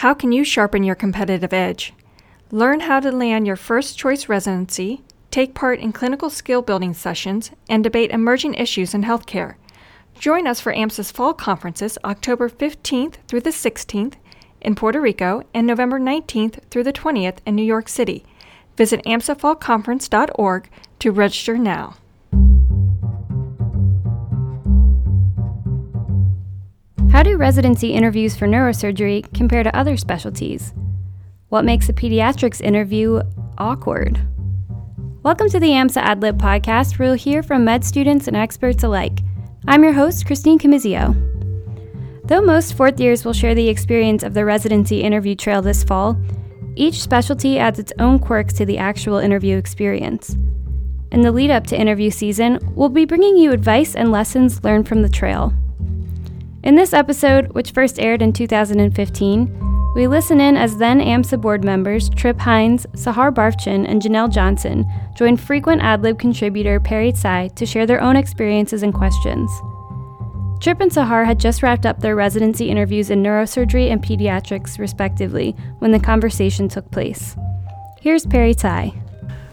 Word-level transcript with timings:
How 0.00 0.14
can 0.14 0.32
you 0.32 0.44
sharpen 0.44 0.82
your 0.82 0.94
competitive 0.94 1.52
edge? 1.52 1.92
Learn 2.50 2.80
how 2.80 3.00
to 3.00 3.12
land 3.12 3.46
your 3.46 3.54
first 3.54 3.98
choice 3.98 4.30
residency, 4.30 5.02
take 5.30 5.52
part 5.54 5.78
in 5.78 5.92
clinical 5.92 6.30
skill 6.30 6.62
building 6.62 6.94
sessions, 6.94 7.50
and 7.68 7.84
debate 7.84 8.10
emerging 8.10 8.54
issues 8.54 8.94
in 8.94 9.02
healthcare. 9.02 9.56
Join 10.18 10.46
us 10.46 10.58
for 10.58 10.72
AMSA's 10.72 11.10
fall 11.10 11.34
conferences 11.34 11.98
October 12.02 12.48
15th 12.48 13.16
through 13.28 13.42
the 13.42 13.50
16th 13.50 14.14
in 14.62 14.74
Puerto 14.74 15.02
Rico 15.02 15.42
and 15.52 15.66
November 15.66 16.00
19th 16.00 16.64
through 16.70 16.84
the 16.84 16.94
20th 16.94 17.40
in 17.44 17.54
New 17.54 17.62
York 17.62 17.86
City. 17.86 18.24
Visit 18.78 19.04
amsafallconference.org 19.04 20.70
to 21.00 21.12
register 21.12 21.58
now. 21.58 21.96
How 27.10 27.24
do 27.24 27.36
residency 27.36 27.92
interviews 27.92 28.36
for 28.36 28.46
neurosurgery 28.46 29.34
compare 29.34 29.64
to 29.64 29.76
other 29.76 29.96
specialties? 29.96 30.72
What 31.48 31.64
makes 31.64 31.88
a 31.88 31.92
pediatrics 31.92 32.60
interview 32.60 33.20
awkward? 33.58 34.20
Welcome 35.24 35.50
to 35.50 35.58
the 35.58 35.70
AMSA 35.70 36.04
AdLib 36.04 36.38
podcast, 36.38 36.98
where 36.98 37.08
you'll 37.08 37.16
hear 37.16 37.42
from 37.42 37.64
med 37.64 37.84
students 37.84 38.28
and 38.28 38.36
experts 38.36 38.84
alike. 38.84 39.22
I'm 39.66 39.82
your 39.82 39.92
host, 39.92 40.24
Christine 40.24 40.60
Camizio. 40.60 41.16
Though 42.28 42.42
most 42.42 42.74
fourth 42.74 43.00
years 43.00 43.24
will 43.24 43.32
share 43.32 43.56
the 43.56 43.68
experience 43.68 44.22
of 44.22 44.34
the 44.34 44.44
residency 44.44 45.02
interview 45.02 45.34
trail 45.34 45.62
this 45.62 45.82
fall, 45.82 46.16
each 46.76 47.02
specialty 47.02 47.58
adds 47.58 47.80
its 47.80 47.92
own 47.98 48.20
quirks 48.20 48.54
to 48.54 48.64
the 48.64 48.78
actual 48.78 49.18
interview 49.18 49.56
experience. 49.56 50.36
In 51.10 51.22
the 51.22 51.32
lead 51.32 51.50
up 51.50 51.66
to 51.66 51.78
interview 51.78 52.12
season, 52.12 52.60
we'll 52.76 52.88
be 52.88 53.04
bringing 53.04 53.36
you 53.36 53.50
advice 53.50 53.96
and 53.96 54.12
lessons 54.12 54.62
learned 54.62 54.86
from 54.86 55.02
the 55.02 55.08
trail. 55.08 55.52
In 56.62 56.74
this 56.74 56.92
episode, 56.92 57.52
which 57.54 57.70
first 57.70 57.98
aired 57.98 58.20
in 58.20 58.34
2015, 58.34 59.92
we 59.94 60.06
listen 60.06 60.40
in 60.40 60.58
as 60.58 60.76
then 60.76 61.00
AMSA 61.00 61.40
board 61.40 61.64
members 61.64 62.10
Trip 62.10 62.38
Hines, 62.38 62.84
Sahar 62.92 63.32
Barfchin, 63.32 63.88
and 63.88 64.02
Janelle 64.02 64.30
Johnson 64.30 64.84
join 65.16 65.38
frequent 65.38 65.80
AdLib 65.80 66.18
contributor 66.18 66.78
Perry 66.78 67.12
Tsai 67.12 67.48
to 67.48 67.64
share 67.64 67.86
their 67.86 68.02
own 68.02 68.14
experiences 68.14 68.82
and 68.82 68.92
questions. 68.92 69.50
Trip 70.60 70.80
and 70.80 70.90
Sahar 70.90 71.24
had 71.24 71.40
just 71.40 71.62
wrapped 71.62 71.86
up 71.86 72.00
their 72.00 72.14
residency 72.14 72.68
interviews 72.68 73.08
in 73.08 73.22
neurosurgery 73.22 73.90
and 73.90 74.02
pediatrics, 74.02 74.78
respectively, 74.78 75.56
when 75.78 75.92
the 75.92 75.98
conversation 75.98 76.68
took 76.68 76.90
place. 76.90 77.36
Here's 78.02 78.26
Perry 78.26 78.52
Tsai. 78.52 78.92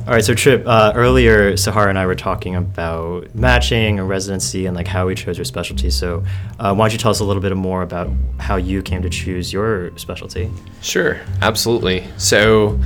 All 0.08 0.14
right, 0.14 0.24
so 0.24 0.34
Trip, 0.34 0.64
uh, 0.66 0.94
earlier 0.96 1.58
Sahara 1.58 1.90
and 1.90 2.00
I 2.00 2.06
were 2.06 2.16
talking 2.16 2.56
about 2.56 3.36
matching 3.36 4.00
and 4.00 4.08
residency 4.08 4.66
and 4.66 4.74
like 4.74 4.88
how 4.88 5.06
we 5.06 5.16
chose 5.16 5.38
your 5.38 5.44
specialty. 5.44 5.90
So 5.90 6.24
uh, 6.60 6.74
why 6.74 6.86
don't 6.86 6.94
you 6.94 6.98
tell 6.98 7.12
us 7.12 7.20
a 7.20 7.26
little 7.26 7.42
bit 7.42 7.54
more 7.58 7.82
about 7.82 8.10
how 8.40 8.56
you 8.56 8.82
came 8.82 9.02
to 9.02 9.10
choose 9.10 9.52
your 9.52 9.92
specialty? 9.98 10.50
Sure, 10.82 11.20
absolutely. 11.42 12.08
So 12.16 12.80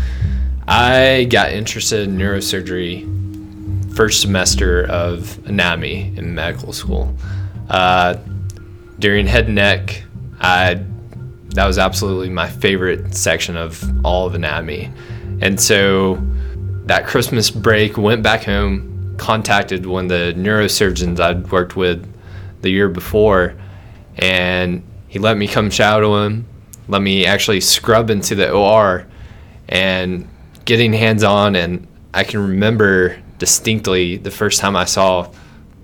I 0.67 1.27
got 1.29 1.51
interested 1.51 2.07
in 2.07 2.17
neurosurgery 2.17 3.95
first 3.95 4.21
semester 4.21 4.87
of 4.87 5.37
anatomy 5.47 6.11
in 6.17 6.33
medical 6.33 6.73
school. 6.73 7.15
Uh, 7.69 8.15
during 8.97 9.27
head 9.27 9.45
and 9.45 9.53
neck, 9.53 10.05
I 10.39 10.83
that 11.49 11.67
was 11.67 11.77
absolutely 11.77 12.29
my 12.29 12.49
favorite 12.49 13.13
section 13.13 13.57
of 13.57 13.83
all 14.03 14.25
of 14.25 14.33
anatomy, 14.33 14.89
and 15.39 15.61
so 15.61 16.19
that 16.85 17.05
Christmas 17.05 17.49
break, 17.51 17.97
went 17.97 18.23
back 18.23 18.43
home, 18.43 19.15
contacted 19.17 19.85
one 19.85 20.05
of 20.05 20.09
the 20.09 20.33
neurosurgeons 20.35 21.19
I'd 21.19 21.51
worked 21.51 21.75
with 21.75 22.07
the 22.61 22.69
year 22.69 22.89
before, 22.89 23.55
and 24.17 24.83
he 25.07 25.19
let 25.19 25.37
me 25.37 25.47
come 25.47 25.69
shadow 25.69 26.23
him, 26.23 26.47
let 26.87 27.01
me 27.01 27.25
actually 27.25 27.61
scrub 27.61 28.09
into 28.09 28.35
the 28.35 28.51
OR, 28.51 29.05
and 29.69 30.27
getting 30.65 30.93
hands 30.93 31.23
on. 31.23 31.55
And 31.55 31.87
I 32.13 32.23
can 32.23 32.41
remember 32.41 33.17
distinctly 33.37 34.17
the 34.17 34.31
first 34.31 34.59
time 34.59 34.75
I 34.75 34.85
saw 34.85 35.31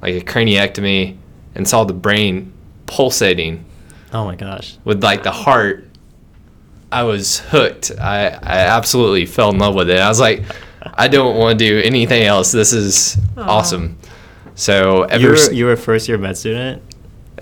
like 0.02 0.16
a 0.16 0.22
craniectomy 0.22 1.18
and 1.56 1.68
saw 1.68 1.84
the 1.84 1.94
brain 1.94 2.54
pulsating. 2.86 3.66
Oh 4.14 4.26
my 4.26 4.36
gosh. 4.36 4.78
With 4.84 5.04
like 5.04 5.24
the 5.24 5.32
heart. 5.32 5.86
I 6.90 7.04
was 7.04 7.40
hooked. 7.40 7.92
I, 8.00 8.28
I 8.28 8.60
absolutely 8.60 9.26
fell 9.26 9.50
in 9.50 9.60
love 9.60 9.76
with 9.76 9.90
it. 9.90 10.00
I 10.00 10.08
was 10.08 10.22
like, 10.22 10.44
I 10.94 11.08
don't 11.08 11.38
want 11.38 11.60
to 11.60 11.66
do 11.66 11.80
anything 11.80 12.24
else. 12.24 12.52
This 12.52 12.74
is 12.74 13.18
Aww. 13.36 13.48
awesome. 13.48 13.98
So 14.56 15.04
ever 15.04 15.24
you 15.24 15.30
were, 15.30 15.54
you 15.54 15.66
were 15.66 15.74
a 15.74 15.78
first 15.78 16.08
year 16.08 16.18
med 16.18 16.38
student. 16.38 16.82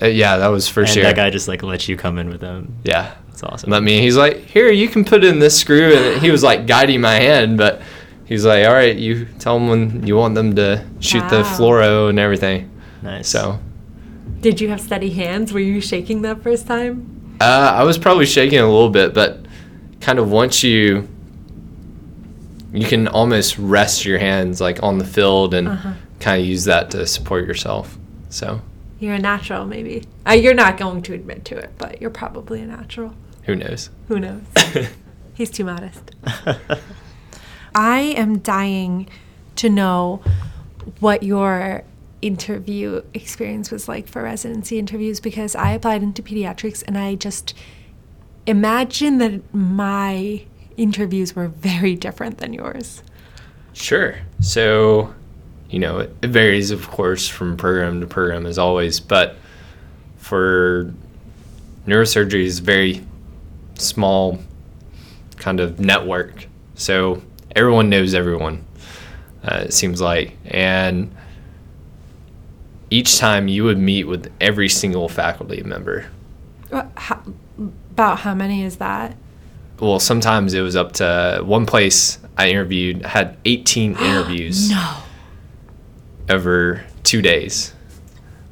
Uh, 0.00 0.06
yeah, 0.06 0.36
that 0.36 0.48
was 0.48 0.68
first 0.68 0.90
and 0.90 0.96
year. 0.96 1.04
That 1.06 1.16
guy 1.16 1.30
just 1.30 1.48
like 1.48 1.62
let 1.62 1.88
you 1.88 1.96
come 1.96 2.18
in 2.18 2.28
with 2.28 2.42
him. 2.42 2.76
Yeah, 2.84 3.14
that's 3.28 3.42
awesome. 3.42 3.70
Let 3.70 3.82
me. 3.82 4.00
He's 4.00 4.16
like, 4.16 4.38
here, 4.38 4.70
you 4.70 4.88
can 4.88 5.04
put 5.04 5.24
in 5.24 5.38
this 5.38 5.58
screw, 5.58 5.94
and 5.94 6.20
he 6.20 6.30
was 6.30 6.42
like 6.42 6.66
guiding 6.66 7.00
my 7.00 7.14
hand, 7.14 7.56
but 7.56 7.80
he's 8.26 8.44
like, 8.44 8.66
all 8.66 8.74
right, 8.74 8.96
you 8.96 9.24
tell 9.38 9.58
them 9.58 9.68
when 9.68 10.06
you 10.06 10.16
want 10.16 10.34
them 10.34 10.54
to 10.56 10.84
shoot 11.00 11.22
wow. 11.22 11.28
the 11.30 11.42
fluoro 11.42 12.10
and 12.10 12.18
everything. 12.18 12.70
Nice. 13.02 13.28
So. 13.28 13.58
Did 14.40 14.60
you 14.60 14.68
have 14.68 14.80
steady 14.80 15.10
hands? 15.10 15.52
Were 15.52 15.60
you 15.60 15.80
shaking 15.80 16.22
that 16.22 16.42
first 16.42 16.66
time? 16.66 17.38
Uh, 17.40 17.72
I 17.74 17.84
was 17.84 17.96
probably 17.96 18.26
shaking 18.26 18.58
a 18.58 18.66
little 18.66 18.90
bit, 18.90 19.14
but 19.14 19.46
kind 20.00 20.18
of 20.18 20.30
once 20.30 20.62
you 20.62 21.08
you 22.72 22.86
can 22.86 23.08
almost 23.08 23.58
rest 23.58 24.04
your 24.04 24.18
hands 24.18 24.60
like 24.60 24.82
on 24.82 24.98
the 24.98 25.04
field 25.04 25.54
and 25.54 25.68
uh-huh. 25.68 25.92
kind 26.20 26.40
of 26.40 26.46
use 26.46 26.64
that 26.64 26.90
to 26.90 27.06
support 27.06 27.46
yourself. 27.46 27.96
So 28.28 28.60
you're 28.98 29.14
a 29.14 29.18
natural, 29.18 29.66
maybe. 29.66 30.04
Uh, 30.26 30.32
you're 30.32 30.54
not 30.54 30.78
going 30.78 31.02
to 31.02 31.14
admit 31.14 31.44
to 31.46 31.56
it, 31.56 31.72
but 31.78 32.00
you're 32.00 32.10
probably 32.10 32.60
a 32.60 32.66
natural. 32.66 33.14
Who 33.44 33.54
knows? 33.54 33.90
Who 34.08 34.18
knows? 34.18 34.42
He's 35.34 35.50
too 35.50 35.64
modest. 35.64 36.12
I 37.74 38.00
am 38.00 38.38
dying 38.38 39.08
to 39.56 39.68
know 39.68 40.22
what 41.00 41.22
your 41.22 41.84
interview 42.22 43.02
experience 43.12 43.70
was 43.70 43.88
like 43.88 44.08
for 44.08 44.22
residency 44.22 44.78
interviews 44.78 45.20
because 45.20 45.54
I 45.54 45.72
applied 45.72 46.02
into 46.02 46.22
pediatrics 46.22 46.82
and 46.86 46.96
I 46.96 47.14
just 47.14 47.54
imagine 48.46 49.18
that 49.18 49.54
my 49.54 50.46
interviews 50.76 51.34
were 51.34 51.48
very 51.48 51.94
different 51.94 52.38
than 52.38 52.52
yours. 52.52 53.02
Sure. 53.72 54.16
So, 54.40 55.14
you 55.68 55.78
know, 55.78 55.98
it 55.98 56.10
varies, 56.22 56.70
of 56.70 56.88
course, 56.88 57.28
from 57.28 57.56
program 57.56 58.00
to 58.00 58.06
program 58.06 58.46
as 58.46 58.58
always, 58.58 59.00
but 59.00 59.36
for 60.16 60.92
neurosurgery 61.86 62.44
is 62.44 62.58
very 62.58 63.04
small 63.74 64.38
kind 65.36 65.60
of 65.60 65.78
network. 65.78 66.46
So 66.74 67.22
everyone 67.54 67.88
knows 67.88 68.14
everyone, 68.14 68.64
uh, 69.44 69.64
it 69.66 69.72
seems 69.72 70.00
like. 70.00 70.36
And 70.46 71.14
each 72.90 73.18
time 73.18 73.48
you 73.48 73.64
would 73.64 73.78
meet 73.78 74.04
with 74.04 74.32
every 74.40 74.68
single 74.68 75.08
faculty 75.08 75.62
member. 75.62 76.06
How, 76.70 77.22
about 77.90 78.20
how 78.20 78.34
many 78.34 78.62
is 78.62 78.76
that? 78.76 79.16
Well, 79.80 79.98
sometimes 80.00 80.54
it 80.54 80.60
was 80.60 80.76
up 80.76 80.92
to 80.92 81.42
one 81.44 81.66
place 81.66 82.18
I 82.36 82.50
interviewed 82.50 83.04
had 83.04 83.36
18 83.44 83.92
interviews. 84.00 84.70
no. 84.70 84.96
Over 86.28 86.84
two 87.04 87.22
days 87.22 87.72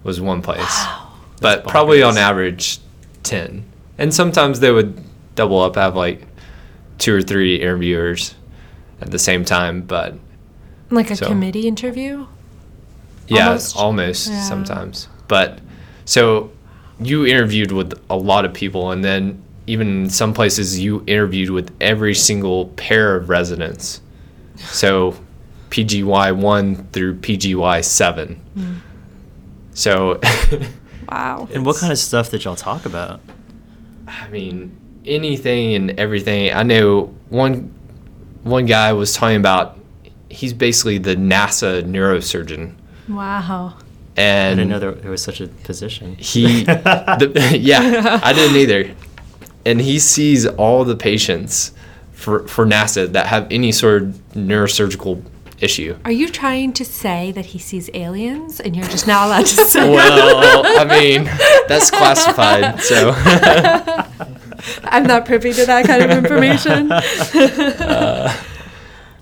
was 0.04 0.20
one 0.20 0.42
place. 0.42 0.58
Wow. 0.60 1.12
But 1.40 1.66
probably 1.66 2.02
on 2.02 2.16
average 2.16 2.78
10. 3.24 3.64
And 3.98 4.14
sometimes 4.14 4.60
they 4.60 4.70
would 4.70 5.02
double 5.34 5.60
up, 5.60 5.74
have 5.74 5.96
like 5.96 6.26
two 6.98 7.14
or 7.14 7.22
three 7.22 7.56
interviewers 7.56 8.34
at 9.00 9.10
the 9.10 9.18
same 9.18 9.44
time. 9.44 9.82
But 9.82 10.14
like 10.91 11.10
a 11.10 11.16
so, 11.16 11.26
committee 11.26 11.66
interview? 11.66 12.26
Yeah, 13.26 13.48
almost, 13.48 13.76
almost 13.76 14.30
yeah. 14.30 14.42
sometimes. 14.42 15.08
But 15.28 15.58
so 16.04 16.52
you 17.00 17.26
interviewed 17.26 17.72
with 17.72 18.00
a 18.08 18.16
lot 18.16 18.44
of 18.44 18.54
people 18.54 18.91
and 18.91 19.04
then 19.04 19.44
even 19.66 20.10
some 20.10 20.34
places 20.34 20.78
you 20.78 21.02
interviewed 21.06 21.50
with 21.50 21.74
every 21.80 22.15
single 22.15 22.66
pair 22.71 23.16
of 23.16 23.28
residents. 23.28 24.00
So 24.56 25.16
PGY 25.71 26.36
1 26.36 26.89
through 26.92 27.16
PGY 27.16 27.84
7. 27.84 28.41
Mm. 28.56 28.80
So. 29.72 30.21
wow. 31.09 31.48
And 31.53 31.65
what 31.65 31.77
kind 31.77 31.92
of 31.92 31.98
stuff 31.98 32.30
did 32.30 32.44
y'all 32.44 32.56
talk 32.56 32.86
about? 32.86 33.21
I 34.06 34.28
mean, 34.28 34.77
anything 35.04 35.74
and 35.74 35.98
everything. 35.98 36.53
I 36.53 36.62
know 36.62 37.15
one 37.28 37.72
one 38.42 38.66
guy 38.66 38.92
was 38.92 39.15
talking 39.15 39.36
about 39.36 39.78
he's 40.28 40.53
basically 40.53 40.98
the 40.98 41.16
NASA 41.16 41.83
neurosurgeon. 41.83 42.74
Wow. 43.09 43.78
And 44.16 44.53
I 44.53 44.62
didn't 44.62 44.68
know 44.68 44.78
there, 44.78 44.92
there 44.92 45.10
was 45.10 45.22
such 45.22 45.41
a 45.41 45.48
position. 45.48 46.15
He, 46.16 46.65
the, 46.65 47.56
yeah, 47.60 48.21
I 48.22 48.33
didn't 48.33 48.56
either 48.56 48.94
and 49.66 49.81
he 49.81 49.99
sees 49.99 50.47
all 50.47 50.84
the 50.84 50.97
patients 50.97 51.72
for, 52.13 52.47
for 52.49 52.65
NASA 52.65 53.11
that 53.13 53.27
have 53.27 53.47
any 53.51 53.72
sort 53.72 54.03
of 54.03 54.09
neurosurgical 54.34 55.22
issue. 55.61 55.97
Are 56.05 56.13
you 56.13 56.28
trying 56.28 56.72
to 56.75 56.84
say 56.84 57.33
that 57.33 57.47
he 57.47 57.59
sees 57.59 57.91
aliens 57.95 58.61
and 58.61 58.77
you're 58.77 58.87
just 58.87 59.07
not 59.07 59.27
allowed 59.27 59.47
to 59.47 59.65
say? 59.65 59.81
That? 59.81 59.91
Well, 59.91 60.63
I 60.81 60.84
mean, 60.84 61.25
that's 61.69 61.91
classified, 61.91 62.81
so. 62.81 63.13
I'm 64.84 65.05
not 65.05 65.27
privy 65.27 65.53
to 65.53 65.66
that 65.66 65.87
kind 65.87 66.03
of 66.03 66.11
information. 66.25 66.89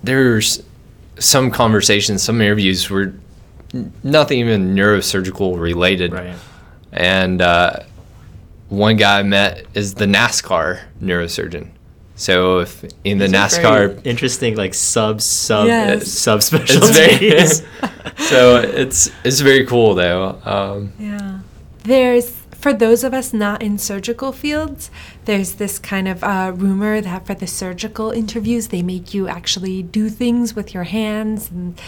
There's 0.03 0.63
some 1.19 1.51
conversations, 1.51 2.23
some 2.23 2.41
interviews 2.41 2.89
were 2.89 3.13
nothing 4.03 4.39
even 4.39 4.75
neurosurgical 4.75 5.59
related. 5.59 6.13
Right. 6.13 6.35
And 6.91 7.41
uh, 7.41 7.79
one 8.73 8.97
guy 8.97 9.19
I 9.19 9.23
met 9.23 9.65
is 9.73 9.95
the 9.95 10.05
NASCAR 10.05 10.81
neurosurgeon. 11.01 11.69
So 12.15 12.59
if 12.59 12.83
in 13.03 13.17
the 13.17 13.27
NASCAR, 13.27 13.95
Very 13.95 14.01
interesting, 14.03 14.55
like 14.55 14.73
sub 14.73 15.21
sub 15.21 15.67
Yes. 15.67 16.07
sub 16.11 16.39
it's 16.39 16.49
very 16.49 16.67
specialties. 16.67 17.63
so 18.29 18.57
it's 18.57 19.11
it's 19.23 19.39
very 19.39 19.65
cool 19.65 19.95
though. 19.95 20.39
Um, 20.43 20.93
Yeah. 20.99 21.39
There's, 21.83 22.29
for 22.51 22.71
those 22.71 23.03
of 23.03 23.13
us 23.13 23.33
not 23.33 23.61
in 23.61 23.77
surgical 23.77 24.31
fields, 24.31 24.89
there's 25.25 25.55
this 25.55 25.79
kind 25.79 26.07
of 26.07 26.23
uh, 26.23 26.53
rumor 26.55 27.01
that 27.01 27.25
for 27.25 27.33
the 27.33 27.47
surgical 27.47 28.11
interviews, 28.11 28.69
they 28.69 28.81
make 28.81 29.13
you 29.13 29.27
actually 29.27 29.83
do 29.83 30.07
things 30.09 30.55
with 30.55 30.73
your 30.73 30.85
hands 30.85 31.51
and 31.51 31.79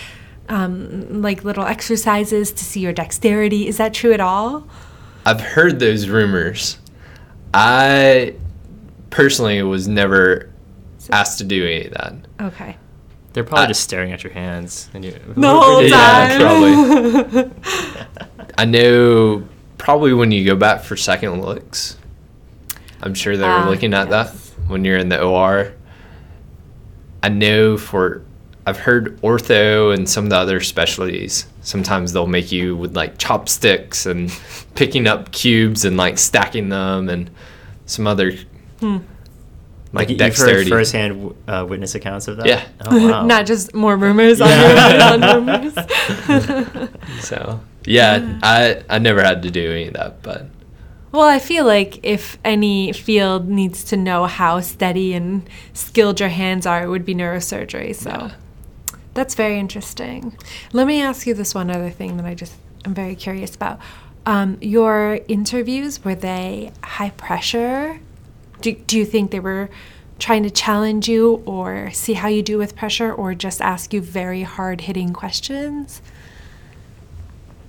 um, 0.49 1.21
like 1.21 1.45
little 1.45 1.63
exercises 1.63 2.51
to 2.51 2.63
see 2.63 2.81
your 2.81 2.93
dexterity. 2.93 3.67
Is 3.67 3.77
that 3.77 3.93
true 3.93 4.11
at 4.11 4.19
all? 4.19 4.67
I've 5.25 5.41
heard 5.41 5.79
those 5.79 6.07
rumors. 6.09 6.77
I 7.53 8.35
personally 9.09 9.61
was 9.63 9.87
never 9.87 10.49
asked 11.11 11.37
to 11.39 11.43
do 11.43 11.65
any 11.65 11.85
of 11.85 11.93
that. 11.93 12.13
Okay. 12.41 12.77
They're 13.33 13.43
probably 13.43 13.65
I- 13.65 13.67
just 13.67 13.81
staring 13.81 14.11
at 14.11 14.23
your 14.23 14.33
hands 14.33 14.89
and 14.93 15.03
you. 15.03 15.11
The 15.35 15.49
whole 15.49 15.83
Yeah, 15.83 16.27
time. 16.37 17.31
probably. 17.33 17.51
I 18.57 18.65
know 18.65 19.47
probably 19.77 20.13
when 20.13 20.31
you 20.31 20.45
go 20.45 20.55
back 20.55 20.81
for 20.83 20.95
second 20.95 21.41
looks, 21.41 21.97
I'm 23.01 23.13
sure 23.13 23.35
they're 23.35 23.49
Ah, 23.49 23.67
looking 23.69 23.93
at 23.93 24.09
yes. 24.09 24.31
that 24.31 24.69
when 24.69 24.85
you're 24.85 24.97
in 24.97 25.09
the 25.09 25.21
OR. 25.21 25.73
I 27.21 27.29
know 27.29 27.77
for 27.77 28.23
I've 28.67 28.77
heard 28.79 29.19
ortho 29.21 29.93
and 29.93 30.09
some 30.09 30.23
of 30.25 30.29
the 30.31 30.37
other 30.37 30.59
specialties. 30.59 31.45
Sometimes 31.61 32.13
they'll 32.13 32.25
make 32.27 32.51
you 32.51 32.75
with 32.75 32.95
like 32.95 33.17
chopsticks 33.17 34.05
and 34.05 34.31
picking 34.75 35.05
up 35.07 35.31
cubes 35.31 35.85
and 35.85 35.97
like 35.97 36.17
stacking 36.17 36.69
them 36.69 37.09
and 37.09 37.29
some 37.85 38.07
other 38.07 38.31
Hmm. 38.79 38.97
like 39.93 39.93
Like 39.93 40.09
you've 40.09 40.19
heard 40.19 40.25
dexterity. 40.27 40.69
firsthand 40.69 41.35
uh, 41.47 41.65
witness 41.69 41.93
accounts 41.95 42.27
of 42.27 42.37
that. 42.37 42.47
Yeah. 42.47 42.65
Oh, 42.85 43.07
wow. 43.09 43.25
Not 43.33 43.45
just 43.45 43.73
more 43.75 43.95
rumors 43.95 44.39
Yeah. 44.39 44.67
rumors 44.67 45.23
on 45.23 45.45
rumors. 45.45 47.25
So 47.25 47.59
yeah, 47.85 48.39
I 48.43 48.81
I 48.89 48.99
never 48.99 49.21
had 49.23 49.43
to 49.43 49.51
do 49.51 49.71
any 49.71 49.87
of 49.87 49.93
that, 49.93 50.21
but 50.23 50.47
Well, 51.11 51.27
I 51.27 51.39
feel 51.39 51.65
like 51.65 51.99
if 52.03 52.37
any 52.43 52.91
field 52.93 53.47
needs 53.47 53.83
to 53.85 53.95
know 53.97 54.25
how 54.25 54.59
steady 54.59 55.13
and 55.13 55.47
skilled 55.73 56.19
your 56.19 56.29
hands 56.29 56.65
are, 56.65 56.83
it 56.83 56.89
would 56.89 57.05
be 57.05 57.13
neurosurgery. 57.15 57.95
So 57.95 58.09
Yeah. 58.09 58.31
That's 59.15 59.33
very 59.33 59.57
interesting. 59.57 60.37
Let 60.73 60.85
me 60.85 61.01
ask 61.01 61.25
you 61.25 61.33
this 61.33 61.55
one 61.55 61.71
other 61.71 61.89
thing 61.89 62.17
that 62.17 62.25
I 62.25 62.35
just 62.35 62.53
am 62.83 62.93
very 62.93 63.15
curious 63.15 63.55
about. 63.55 63.79
Um, 64.25 64.57
your 64.61 65.21
interviews 65.27 66.03
were 66.03 66.15
they 66.15 66.71
high 66.83 67.11
pressure? 67.11 67.99
Do, 68.61 68.73
do 68.73 68.97
you 68.97 69.05
think 69.05 69.31
they 69.31 69.39
were 69.39 69.69
trying 70.19 70.43
to 70.43 70.49
challenge 70.49 71.07
you 71.07 71.43
or 71.45 71.91
see 71.91 72.13
how 72.13 72.27
you 72.27 72.43
do 72.43 72.57
with 72.57 72.75
pressure 72.75 73.11
or 73.11 73.33
just 73.33 73.61
ask 73.61 73.93
you 73.93 74.01
very 74.01 74.43
hard 74.43 74.81
hitting 74.81 75.13
questions? 75.13 76.01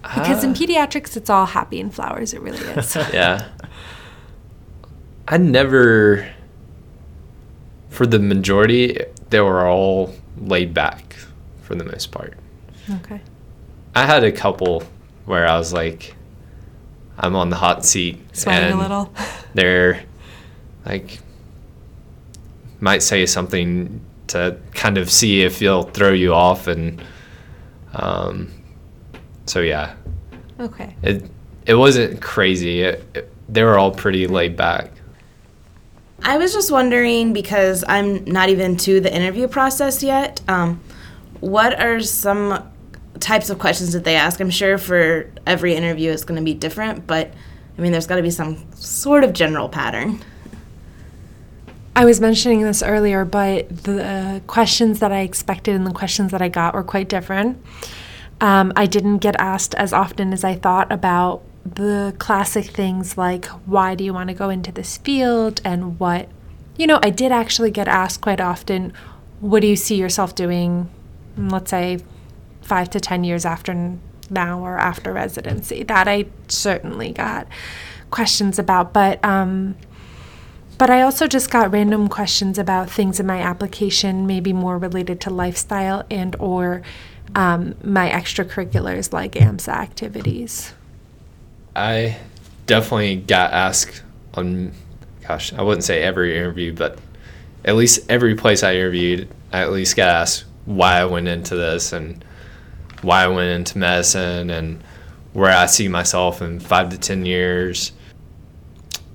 Because 0.03 0.43
in 0.43 0.51
Uh, 0.51 0.55
pediatrics, 0.55 1.17
it's 1.17 1.31
all 1.31 1.47
happy 1.47 1.81
and 1.81 1.95
flowers. 1.95 2.35
It 2.35 2.41
really 2.41 2.59
is. 2.59 2.97
yeah. 3.13 3.49
I 5.29 5.37
never, 5.37 6.29
for 7.91 8.07
the 8.07 8.19
majority, 8.19 8.99
they 9.31 9.41
were 9.41 9.67
all 9.67 10.13
laid 10.39 10.73
back 10.73 11.17
for 11.67 11.75
the 11.75 11.85
most 11.85 12.13
part. 12.13 12.35
okay. 12.91 13.21
I 13.95 14.07
had 14.07 14.23
a 14.25 14.31
couple 14.33 14.85
where 15.25 15.47
I 15.49 15.59
was 15.59 15.73
like, 15.73 16.15
I'm 17.19 17.35
on 17.35 17.51
the 17.51 17.57
hot 17.57 17.85
seat. 17.85 18.19
Sweating 18.37 18.73
a 18.73 18.81
little. 18.81 19.13
They're 19.55 20.05
like, 20.85 21.19
might 22.79 23.03
say 23.03 23.27
something 23.27 24.01
to 24.29 24.59
kind 24.75 24.99
of 24.99 25.11
see 25.11 25.43
if 25.43 25.59
he'll 25.61 25.83
throw 25.83 26.13
you 26.13 26.35
off. 26.35 26.67
And 26.69 27.03
um, 27.95 28.53
so, 29.47 29.61
yeah, 29.61 29.95
Okay. 30.61 30.95
it, 31.03 31.25
it 31.65 31.75
wasn't 31.75 32.21
crazy. 32.23 32.83
It, 32.83 33.05
it, 33.15 33.33
they 33.49 33.65
were 33.65 33.79
all 33.79 33.91
pretty 33.91 34.27
laid 34.29 34.57
back. 34.57 34.93
I 36.23 36.39
was 36.39 36.53
just 36.53 36.71
wondering 36.71 37.33
because 37.33 37.83
I'm 37.89 38.25
not 38.25 38.49
even 38.51 38.77
to 38.79 39.01
the 39.01 39.15
interview 39.15 39.49
process 39.49 40.03
yet. 40.03 40.41
Um, 40.49 40.81
what 41.47 41.79
are 41.79 42.01
some 42.01 42.73
types 43.21 43.51
of 43.51 43.59
questions 43.59 43.93
that 43.93 44.03
they 44.03 44.17
ask? 44.17 44.41
I'm 44.41 44.51
sure 44.51 44.79
for 44.79 45.31
every 45.47 45.75
interview 45.75 46.11
it's 46.11 46.25
going 46.25 46.39
to 46.39 46.45
be 46.45 46.55
different, 46.55 47.07
but 47.07 47.33
I 47.79 47.81
mean, 47.81 47.93
there's 47.93 48.07
got 48.07 48.17
to 48.17 48.23
be 48.23 48.31
some 48.31 48.73
sort 48.75 49.23
of 49.23 49.33
general 49.33 49.69
pattern. 49.69 50.21
I 51.95 52.05
was 52.05 52.21
mentioning 52.21 52.63
this 52.63 52.83
earlier, 52.83 53.25
but 53.25 53.85
the 53.85 54.43
questions 54.49 54.99
that 54.99 55.13
I 55.13 55.21
expected 55.21 55.77
and 55.77 55.87
the 55.87 55.93
questions 55.93 56.33
that 56.33 56.43
I 56.43 56.49
got 56.49 56.75
were 56.75 56.83
quite 56.83 57.09
different. 57.09 57.65
Um, 58.41 58.73
I 58.75 58.87
didn't 58.87 59.19
get 59.19 59.37
asked 59.39 59.75
as 59.77 59.93
often 59.93 60.33
as 60.33 60.43
I 60.43 60.57
thought 60.57 60.91
about 60.91 61.43
the 61.65 62.15
classic 62.19 62.67
things 62.67 63.17
like 63.17 63.47
why 63.67 63.95
do 63.95 64.05
you 64.05 64.13
want 64.13 64.29
to 64.29 64.35
go 64.35 64.51
into 64.51 64.73
this 64.73 64.99
field 64.99 65.61
and 65.65 65.99
what, 65.99 66.29
you 66.77 66.87
know, 66.87 66.99
I 67.03 67.11
did 67.11 67.31
actually 67.31 67.71
get 67.71 67.89
asked 67.89 68.21
quite 68.21 68.41
often, 68.41 68.93
what 69.41 69.61
do 69.61 69.69
you 69.69 69.77
see 69.77 69.97
yourself 69.97 70.35
doing, 70.35 70.91
let's 71.37 71.71
say, 71.71 71.99
five 72.63 72.91
to 72.91 73.01
10 73.01 73.25
years 73.25 73.45
after 73.45 73.97
now 74.31 74.61
or 74.61 74.79
after 74.79 75.13
residency? 75.13 75.83
That 75.83 76.09
I 76.09 76.27
certainly 76.49 77.13
got 77.13 77.47
questions 78.11 78.59
about, 78.59 78.93
but, 78.93 79.25
um, 79.25 79.77
but 80.79 80.91
I 80.91 81.03
also 81.03 81.27
just 81.27 81.51
got 81.51 81.73
random 81.73 82.09
questions 82.09 82.59
about 82.59 82.91
things 82.91 83.19
in 83.19 83.27
my 83.27 83.41
application, 83.41 84.27
maybe 84.27 84.53
more 84.53 84.79
related 84.79 85.21
to 85.23 85.31
lifestyle 85.31 86.05
and 86.11 86.37
or 86.39 86.83
um, 87.35 87.75
my 87.83 88.09
extracurriculars 88.11 89.13
like 89.13 89.33
AMSA 89.33 89.69
activities. 89.69 90.73
I 91.75 92.19
definitely 92.67 93.17
got 93.17 93.53
asked 93.53 94.03
on, 94.35 94.73
gosh, 95.27 95.53
I 95.53 95.63
wouldn't 95.63 95.85
say 95.85 96.03
every 96.03 96.37
interview, 96.37 96.73
but 96.73 96.99
at 97.65 97.77
least 97.77 98.09
every 98.09 98.35
place 98.35 98.63
I 98.63 98.77
interviewed, 98.77 99.29
I 99.53 99.61
at 99.61 99.73
least 99.73 99.97
got 99.97 100.09
asked 100.09 100.45
why 100.67 100.99
I 101.01 101.05
went 101.07 101.29
into 101.29 101.55
this 101.57 101.93
and 101.93 102.25
why 103.03 103.25
I 103.25 103.29
went 103.29 103.49
into 103.51 103.79
medicine 103.79 104.51
and 104.51 104.83
where 105.33 105.51
I 105.53 105.67
see 105.67 105.89
myself 105.89 106.43
in 106.43 106.61
five 106.61 106.89
to 106.91 106.99
10 106.99 107.25
years. 107.27 107.93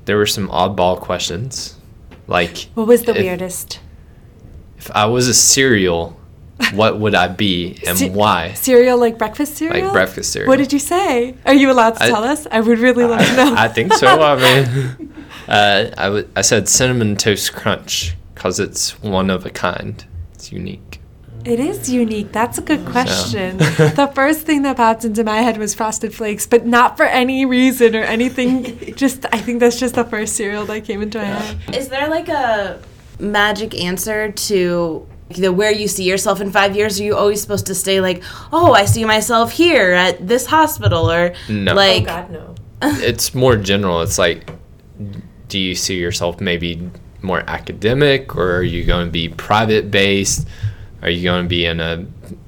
There 0.06 0.18
were 0.18 0.26
some 0.28 0.50
oddball 0.50 1.00
questions. 1.00 1.76
Like, 2.28 2.70
What 2.74 2.88
was 2.88 3.04
the 3.04 3.12
if- 3.16 3.24
weirdest? 3.24 3.80
If 4.78 4.90
I 4.96 5.06
was 5.06 5.28
a 5.28 5.34
cereal, 5.34 6.18
what 6.74 7.00
would 7.00 7.14
I 7.14 7.28
be 7.28 7.78
and 7.86 7.98
Ce- 7.98 8.10
why? 8.10 8.54
Cereal 8.54 8.98
like 8.98 9.18
breakfast 9.18 9.56
cereal? 9.58 9.84
Like 9.86 9.94
breakfast 9.94 10.32
cereal. 10.32 10.48
What 10.50 10.58
did 10.58 10.74
you 10.74 10.80
say? 10.80 11.36
Are 11.46 11.54
you 11.54 11.72
allowed 11.72 11.98
to 11.98 12.04
I- 12.04 12.08
tell 12.08 12.24
us? 12.24 12.48
I 12.52 12.62
would 12.62 12.80
really 12.80 13.04
love 13.06 13.24
to 13.26 13.36
know. 13.36 13.54
I, 13.56 13.66
I 13.66 13.68
think 13.68 13.94
so. 13.94 14.08
I 14.08 14.36
mean, 14.98 15.14
uh, 15.48 15.90
I, 15.98 16.04
w- 16.06 16.28
I 16.36 16.42
said 16.42 16.68
cinnamon 16.68 17.16
toast 17.16 17.54
crunch 17.54 18.16
because 18.34 18.60
it's 18.60 19.00
one 19.04 19.30
of 19.30 19.46
a 19.46 19.50
kind. 19.52 20.04
It's 20.34 20.52
unique. 20.52 20.91
It 21.44 21.60
is 21.60 21.90
unique. 21.90 22.32
That's 22.32 22.58
a 22.58 22.62
good 22.62 22.86
question. 22.86 23.58
the 23.58 24.12
first 24.14 24.42
thing 24.46 24.62
that 24.62 24.78
popped 24.78 25.04
into 25.06 25.24
my 25.24 25.42
head 25.42 25.58
was 25.58 25.74
Frosted 25.74 26.14
Flakes, 26.14 26.46
but 26.46 26.66
not 26.66 26.98
for 26.98 27.06
any 27.06 27.46
reason 27.46 27.96
or 27.96 28.04
anything. 28.04 28.94
Just, 28.96 29.26
I 29.32 29.40
think 29.40 29.60
that's 29.60 29.80
just 29.80 29.96
the 29.96 30.04
first 30.06 30.36
cereal 30.36 30.66
that 30.66 30.86
came 30.86 31.02
into 31.02 31.18
my 31.18 31.26
head. 31.26 31.76
Is 31.76 31.90
there 31.90 32.08
like 32.10 32.30
a 32.30 32.80
magic 33.20 33.80
answer 33.80 34.32
to 34.32 35.08
the 35.30 35.52
where 35.52 35.72
you 35.72 35.88
see 35.88 36.04
yourself 36.04 36.42
in 36.42 36.52
five 36.52 36.76
years? 36.76 37.00
Are 37.00 37.04
you 37.04 37.16
always 37.16 37.42
supposed 37.42 37.66
to 37.68 37.76
stay 37.76 38.02
like, 38.02 38.22
oh, 38.54 38.74
I 38.74 38.86
see 38.86 39.06
myself 39.06 39.52
here 39.52 39.94
at 39.94 40.28
this 40.28 40.46
hospital, 40.46 41.10
or 41.12 41.34
No. 41.50 41.74
like, 41.74 42.08
oh, 42.08 42.28
no. 42.30 42.56
It's 43.02 43.34
more 43.34 43.56
general. 43.56 44.02
It's 44.02 44.18
like, 44.20 44.52
do 45.48 45.58
you 45.60 45.74
see 45.74 45.98
yourself 45.98 46.40
maybe 46.40 46.90
more 47.24 47.44
academic 47.48 48.36
or 48.36 48.58
are 48.58 48.64
you 48.64 48.84
going 48.84 49.06
to 49.06 49.12
be 49.12 49.30
private 49.30 49.92
based? 49.92 50.48
Are 51.02 51.10
you 51.10 51.24
going 51.24 51.44
to 51.44 51.50
be 51.50 51.66
in 51.66 51.80
a 51.80 52.06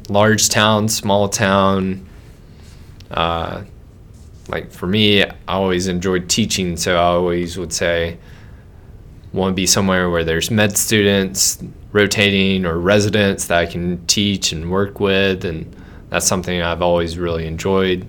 large 0.10 0.50
town, 0.50 0.88
small 0.88 1.28
town? 1.28 2.08
Uh, 3.10 3.64
like 4.48 4.72
for 4.72 4.88
me, 4.88 5.24
I 5.24 5.34
always 5.48 5.88
enjoyed 5.88 6.30
teaching, 6.30 6.78
so 6.78 6.96
I 6.96 7.04
always 7.04 7.58
would 7.58 7.74
say, 7.74 8.18
want 9.32 9.54
to 9.54 9.56
be 9.56 9.66
somewhere 9.66 10.10
where 10.10 10.24
there's 10.24 10.52
med 10.52 10.78
students 10.78 11.64
rotating 11.92 12.66
or 12.66 12.78
residents 12.78 13.48
that 13.48 13.58
I 13.58 13.66
can 13.66 14.06
teach 14.06 14.52
and 14.52 14.70
work 14.70 15.00
with, 15.00 15.46
and 15.46 15.76
that's 16.10 16.28
something 16.28 16.62
I've 16.62 16.82
always 16.82 17.18
really 17.18 17.48
enjoyed. 17.48 18.06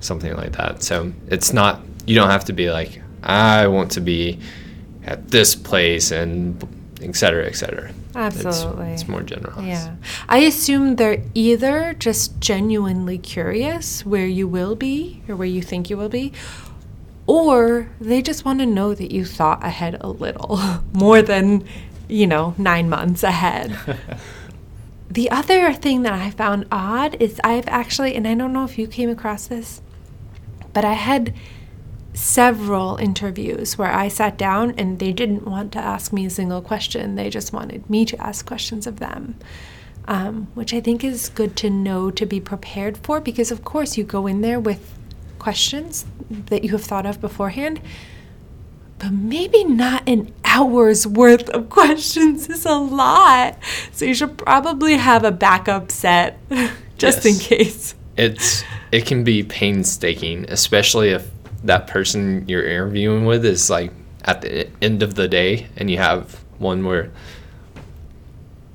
Something 0.00 0.34
like 0.36 0.52
that. 0.52 0.82
So 0.82 1.12
it's 1.26 1.52
not 1.52 1.82
you 2.06 2.14
don't 2.14 2.30
have 2.30 2.44
to 2.46 2.52
be 2.52 2.70
like 2.70 3.02
I 3.22 3.66
want 3.66 3.90
to 3.92 4.00
be 4.00 4.38
at 5.04 5.28
this 5.28 5.54
place 5.54 6.10
and 6.10 6.79
et 7.02 7.16
cetera, 7.16 7.46
et 7.46 7.56
cetera. 7.56 7.90
Absolutely. 8.14 8.92
It's, 8.92 9.02
it's 9.02 9.08
more 9.08 9.22
generalized. 9.22 9.66
Yeah. 9.66 9.94
I 10.28 10.38
assume 10.38 10.96
they're 10.96 11.22
either 11.34 11.94
just 11.94 12.40
genuinely 12.40 13.18
curious 13.18 14.04
where 14.04 14.26
you 14.26 14.46
will 14.46 14.74
be 14.76 15.22
or 15.28 15.36
where 15.36 15.48
you 15.48 15.62
think 15.62 15.90
you 15.90 15.96
will 15.96 16.08
be, 16.08 16.32
or 17.26 17.88
they 18.00 18.22
just 18.22 18.44
want 18.44 18.58
to 18.60 18.66
know 18.66 18.94
that 18.94 19.12
you 19.12 19.24
thought 19.24 19.64
ahead 19.64 19.96
a 20.00 20.08
little 20.08 20.60
more 20.92 21.22
than, 21.22 21.64
you 22.08 22.26
know, 22.26 22.54
nine 22.58 22.88
months 22.88 23.22
ahead. 23.22 23.78
the 25.10 25.30
other 25.30 25.72
thing 25.72 26.02
that 26.02 26.12
I 26.12 26.30
found 26.30 26.66
odd 26.70 27.16
is 27.20 27.40
I've 27.44 27.68
actually, 27.68 28.14
and 28.14 28.26
I 28.26 28.34
don't 28.34 28.52
know 28.52 28.64
if 28.64 28.78
you 28.78 28.86
came 28.86 29.10
across 29.10 29.46
this, 29.46 29.80
but 30.72 30.84
I 30.84 30.94
had 30.94 31.34
several 32.12 32.96
interviews 32.96 33.78
where 33.78 33.92
I 33.92 34.08
sat 34.08 34.36
down 34.36 34.74
and 34.76 34.98
they 34.98 35.12
didn't 35.12 35.44
want 35.44 35.72
to 35.72 35.78
ask 35.78 36.12
me 36.12 36.26
a 36.26 36.30
single 36.30 36.60
question. 36.60 37.14
They 37.14 37.30
just 37.30 37.52
wanted 37.52 37.88
me 37.88 38.04
to 38.06 38.20
ask 38.20 38.44
questions 38.46 38.86
of 38.86 38.98
them, 38.98 39.36
um, 40.06 40.48
which 40.54 40.74
I 40.74 40.80
think 40.80 41.04
is 41.04 41.28
good 41.28 41.56
to 41.58 41.70
know 41.70 42.10
to 42.10 42.26
be 42.26 42.40
prepared 42.40 42.98
for 42.98 43.20
because, 43.20 43.50
of 43.50 43.64
course, 43.64 43.96
you 43.96 44.04
go 44.04 44.26
in 44.26 44.40
there 44.40 44.60
with 44.60 44.94
questions 45.38 46.04
that 46.28 46.64
you 46.64 46.70
have 46.70 46.84
thought 46.84 47.06
of 47.06 47.20
beforehand. 47.20 47.80
But 48.98 49.12
maybe 49.12 49.64
not 49.64 50.06
an 50.06 50.32
hour's 50.44 51.06
worth 51.06 51.48
of 51.50 51.70
questions 51.70 52.48
is 52.48 52.66
a 52.66 52.74
lot. 52.74 53.58
So 53.92 54.04
you 54.04 54.14
should 54.14 54.36
probably 54.36 54.96
have 54.96 55.24
a 55.24 55.32
backup 55.32 55.90
set 55.90 56.38
just 56.98 57.24
in 57.24 57.38
case. 57.38 57.94
It's 58.16 58.62
it 58.92 59.06
can 59.06 59.24
be 59.24 59.42
painstaking, 59.42 60.44
especially 60.48 61.10
if 61.10 61.30
that 61.64 61.86
person 61.86 62.48
you're 62.48 62.64
interviewing 62.66 63.24
with 63.26 63.44
is 63.44 63.68
like 63.70 63.92
at 64.24 64.42
the 64.42 64.68
end 64.82 65.02
of 65.02 65.14
the 65.14 65.28
day 65.28 65.66
and 65.76 65.90
you 65.90 65.98
have 65.98 66.32
one 66.58 66.84
where 66.84 67.10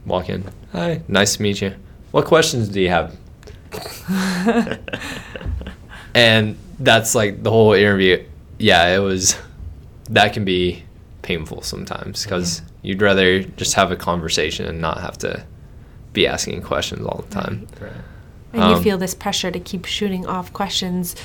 walk 0.05 0.29
in. 0.29 0.43
Hi, 0.71 1.01
nice 1.07 1.35
to 1.37 1.41
meet 1.41 1.61
you. 1.61 1.75
What 2.11 2.25
questions 2.25 2.69
do 2.69 2.81
you 2.81 2.89
have? 2.89 3.17
and 6.13 6.57
that's 6.79 7.15
like 7.15 7.43
the 7.43 7.51
whole 7.51 7.73
interview. 7.73 8.23
Yeah, 8.59 8.95
it 8.95 8.99
was 8.99 9.37
that 10.09 10.33
can 10.33 10.45
be 10.45 10.83
painful 11.21 11.61
sometimes 11.61 12.23
because 12.23 12.61
you'd 12.83 13.01
rather 13.01 13.41
just 13.43 13.73
have 13.73 13.91
a 13.91 13.95
conversation 13.95 14.65
and 14.65 14.79
not 14.79 15.01
have 15.01 15.17
to 15.19 15.43
be 16.13 16.27
asking 16.27 16.61
questions 16.61 17.05
all 17.05 17.25
the 17.27 17.33
time. 17.35 17.67
And 18.53 18.69
you 18.69 18.75
Um, 18.77 18.83
feel 18.83 18.97
this 18.97 19.13
pressure 19.13 19.51
to 19.51 19.59
keep 19.59 19.85
shooting 19.85 20.25
off 20.25 20.53
questions 20.53 21.15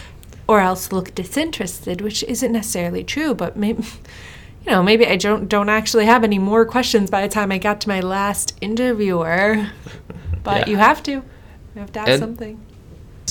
or 0.50 0.58
else 0.60 0.90
look 0.90 1.14
disinterested, 1.14 2.00
which 2.00 2.24
isn't 2.24 2.50
necessarily 2.52 3.04
true, 3.04 3.34
but 3.34 3.56
maybe 3.56 3.84
you 4.66 4.72
know, 4.72 4.82
maybe 4.82 5.06
I 5.06 5.16
don't 5.16 5.48
don't 5.48 5.68
actually 5.68 6.06
have 6.06 6.24
any 6.24 6.38
more 6.38 6.64
questions 6.64 7.08
by 7.08 7.22
the 7.26 7.32
time 7.32 7.52
I 7.52 7.58
got 7.58 7.80
to 7.82 7.88
my 7.88 8.00
last 8.00 8.56
interviewer. 8.60 9.70
But 10.42 10.60
Yeah. 10.66 10.70
you 10.70 10.76
have 10.78 11.02
to. 11.02 11.10
You 11.12 11.22
have 11.76 11.92
to 11.92 11.98
have 12.00 12.08
And- 12.08 12.18
something. 12.20 12.60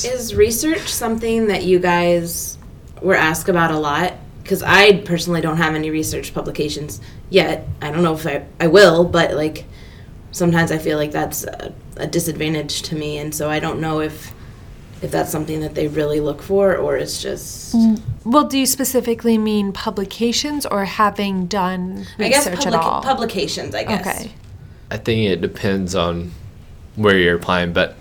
Is 0.03 0.35
research 0.35 0.87
something 0.87 1.47
that 1.47 1.63
you 1.63 1.79
guys 1.79 2.57
were 3.01 3.15
asked 3.15 3.49
about 3.49 3.71
a 3.71 3.79
lot? 3.79 4.13
Because 4.43 4.61
I 4.63 5.01
personally 5.01 5.41
don't 5.41 5.57
have 5.57 5.73
any 5.75 5.89
research 5.89 6.33
publications 6.33 7.01
yet. 7.31 7.67
I 7.81 7.91
don't 7.91 8.03
know 8.03 8.13
if 8.13 8.25
I, 8.27 8.45
I 8.59 8.67
will, 8.67 9.03
but 9.03 9.33
like 9.33 9.65
sometimes 10.31 10.71
I 10.71 10.77
feel 10.77 10.97
like 10.97 11.11
that's 11.11 11.43
a, 11.43 11.73
a 11.97 12.05
disadvantage 12.07 12.83
to 12.83 12.95
me, 12.95 13.17
and 13.17 13.33
so 13.33 13.49
I 13.49 13.59
don't 13.59 13.81
know 13.81 13.99
if 14.01 14.31
if 15.01 15.11
that's 15.11 15.31
something 15.31 15.61
that 15.61 15.75
they 15.75 15.87
really 15.87 16.19
look 16.19 16.41
for 16.41 16.75
or 16.75 16.97
it's 16.97 17.21
just. 17.21 17.75
Mm. 17.75 18.01
Well, 18.25 18.45
do 18.45 18.57
you 18.57 18.65
specifically 18.65 19.37
mean 19.37 19.71
publications 19.71 20.65
or 20.65 20.85
having 20.85 21.47
done 21.47 22.05
I 22.17 22.29
guess 22.29 22.45
research 22.47 22.67
at 22.67 22.73
all? 22.73 23.01
publications. 23.01 23.73
I 23.73 23.83
guess. 23.83 24.21
Okay. 24.21 24.31
I 24.91 24.97
think 24.97 25.29
it 25.29 25.41
depends 25.41 25.95
on 25.95 26.31
where 26.95 27.17
you're 27.17 27.35
applying, 27.35 27.73
but 27.73 27.95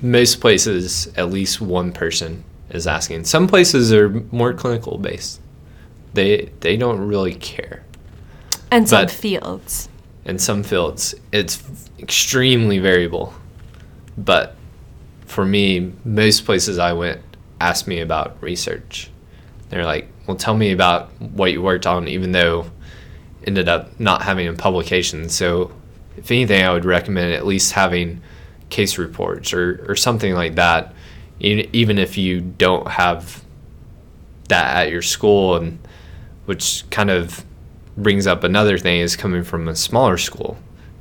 most 0.00 0.40
places, 0.40 1.06
at 1.16 1.30
least 1.30 1.60
one 1.60 1.92
person 1.92 2.44
is 2.70 2.86
asking. 2.86 3.24
Some 3.24 3.46
places 3.46 3.92
are 3.92 4.08
more 4.32 4.52
clinical 4.52 4.98
based. 4.98 5.40
They 6.14 6.50
they 6.60 6.76
don't 6.76 7.00
really 7.00 7.34
care. 7.34 7.84
And 8.70 8.88
some 8.88 9.02
But- 9.04 9.10
fields. 9.10 9.88
In 10.24 10.38
some 10.38 10.62
fields, 10.62 11.14
it's 11.32 11.62
extremely 11.98 12.78
variable. 12.78 13.32
But 14.18 14.56
for 15.28 15.44
me, 15.44 15.92
most 16.04 16.44
places 16.44 16.78
I 16.78 16.92
went 16.92 17.20
asked 17.60 17.86
me 17.86 18.00
about 18.00 18.36
research. 18.40 19.10
They're 19.68 19.84
like, 19.84 20.08
"Well, 20.26 20.36
tell 20.36 20.56
me 20.56 20.72
about 20.72 21.10
what 21.20 21.52
you 21.52 21.62
worked 21.62 21.86
on," 21.86 22.08
even 22.08 22.32
though 22.32 22.70
ended 23.46 23.68
up 23.68 23.98
not 24.00 24.22
having 24.22 24.48
a 24.48 24.52
publication. 24.54 25.28
So, 25.28 25.70
if 26.16 26.30
anything, 26.30 26.64
I 26.64 26.72
would 26.72 26.84
recommend 26.84 27.32
at 27.32 27.46
least 27.46 27.72
having 27.72 28.20
case 28.70 28.98
reports 28.98 29.52
or, 29.52 29.84
or 29.88 29.96
something 29.96 30.34
like 30.34 30.56
that, 30.56 30.94
even, 31.40 31.98
if 31.98 32.18
you 32.18 32.40
don't 32.40 32.88
have 32.88 33.42
that 34.48 34.76
at 34.76 34.90
your 34.90 35.02
school. 35.02 35.56
And 35.56 35.78
which 36.46 36.84
kind 36.90 37.10
of 37.10 37.44
brings 37.96 38.26
up 38.26 38.44
another 38.44 38.78
thing 38.78 39.00
is 39.00 39.16
coming 39.16 39.44
from 39.44 39.68
a 39.68 39.76
smaller 39.76 40.18
school. 40.18 40.58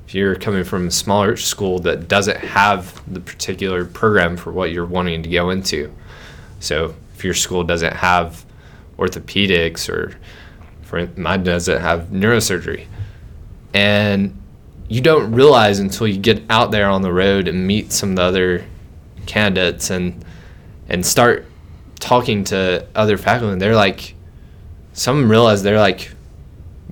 If 0.07 0.15
you're 0.15 0.35
coming 0.35 0.63
from 0.63 0.87
a 0.87 0.91
smaller 0.91 1.35
school 1.35 1.79
that 1.79 2.07
doesn't 2.07 2.37
have 2.37 3.01
the 3.13 3.19
particular 3.19 3.83
program 3.83 4.37
for 4.37 4.53
what 4.53 4.71
you're 4.71 4.85
wanting 4.85 5.21
to 5.23 5.29
go 5.29 5.49
into, 5.49 5.93
so 6.61 6.95
if 7.13 7.25
your 7.25 7.33
school 7.33 7.65
doesn't 7.65 7.91
have 7.91 8.45
orthopedics 8.97 9.89
or 9.89 10.15
for 10.83 11.09
mine 11.17 11.43
doesn't 11.43 11.81
have 11.81 12.07
neurosurgery, 12.07 12.85
and 13.73 14.41
you 14.87 15.01
don't 15.01 15.33
realize 15.33 15.79
until 15.79 16.07
you 16.07 16.17
get 16.17 16.41
out 16.49 16.71
there 16.71 16.87
on 16.87 17.01
the 17.01 17.11
road 17.11 17.49
and 17.49 17.67
meet 17.67 17.91
some 17.91 18.11
of 18.11 18.15
the 18.15 18.21
other 18.21 18.65
candidates 19.25 19.89
and 19.89 20.23
and 20.87 21.05
start 21.05 21.45
talking 21.99 22.45
to 22.45 22.87
other 22.95 23.17
faculty, 23.17 23.51
and 23.51 23.61
they're 23.61 23.75
like, 23.75 24.15
some 24.93 25.29
realize 25.29 25.63
they're 25.63 25.77
like, 25.77 26.13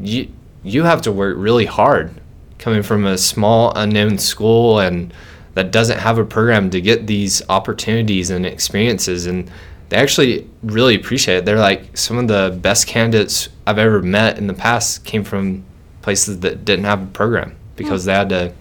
you 0.01 0.29
you 0.65 0.83
have 0.83 1.01
to 1.03 1.13
work 1.13 1.37
really 1.37 1.65
hard 1.65 2.19
coming 2.65 2.81
from 2.81 3.05
a 3.05 3.15
small 3.15 3.71
unknown 3.75 4.17
school 4.17 4.79
and 4.79 5.13
that 5.53 5.69
doesn't 5.69 5.99
have 5.99 6.17
a 6.17 6.25
program 6.25 6.67
to 6.71 6.81
get 6.81 7.05
these 7.05 7.47
opportunities 7.47 8.31
and 8.31 8.43
experiences 8.43 9.27
and 9.27 9.51
they 9.89 9.97
actually 9.97 10.49
really 10.63 10.95
appreciate 10.95 11.37
it. 11.37 11.45
They're 11.45 11.59
like 11.59 11.95
some 11.95 12.17
of 12.17 12.27
the 12.27 12.57
best 12.63 12.87
candidates 12.87 13.49
I've 13.67 13.77
ever 13.77 14.01
met 14.01 14.39
in 14.39 14.47
the 14.47 14.53
past 14.55 15.05
came 15.05 15.23
from 15.23 15.63
places 16.01 16.39
that 16.39 16.65
didn't 16.65 16.85
have 16.85 17.03
a 17.03 17.11
program 17.11 17.55
because 17.75 18.05
they 18.05 18.13
had 18.13 18.29
to 18.29 18.51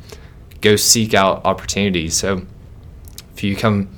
go 0.60 0.76
seek 0.76 1.14
out 1.14 1.42
opportunities. 1.46 2.14
So 2.14 2.46
if 3.32 3.42
you 3.42 3.56
come 3.56 3.88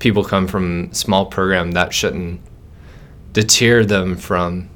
people 0.00 0.24
come 0.24 0.48
from 0.48 0.92
small 0.92 1.26
program 1.26 1.70
that 1.72 1.94
shouldn't 1.94 2.40
deter 3.34 3.84
them 3.84 4.16
from 4.16 4.68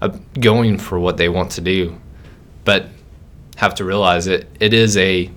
uh, 0.00 0.16
going 0.38 0.78
for 0.78 1.00
what 1.00 1.16
they 1.16 1.28
want 1.28 1.50
to 1.50 1.60
do 1.60 2.00
but 2.64 2.86
have 3.56 3.74
to 3.74 3.84
realize 3.84 4.26
it 4.26 4.48
it 4.60 4.72
is 4.72 4.96
a 4.96 5.30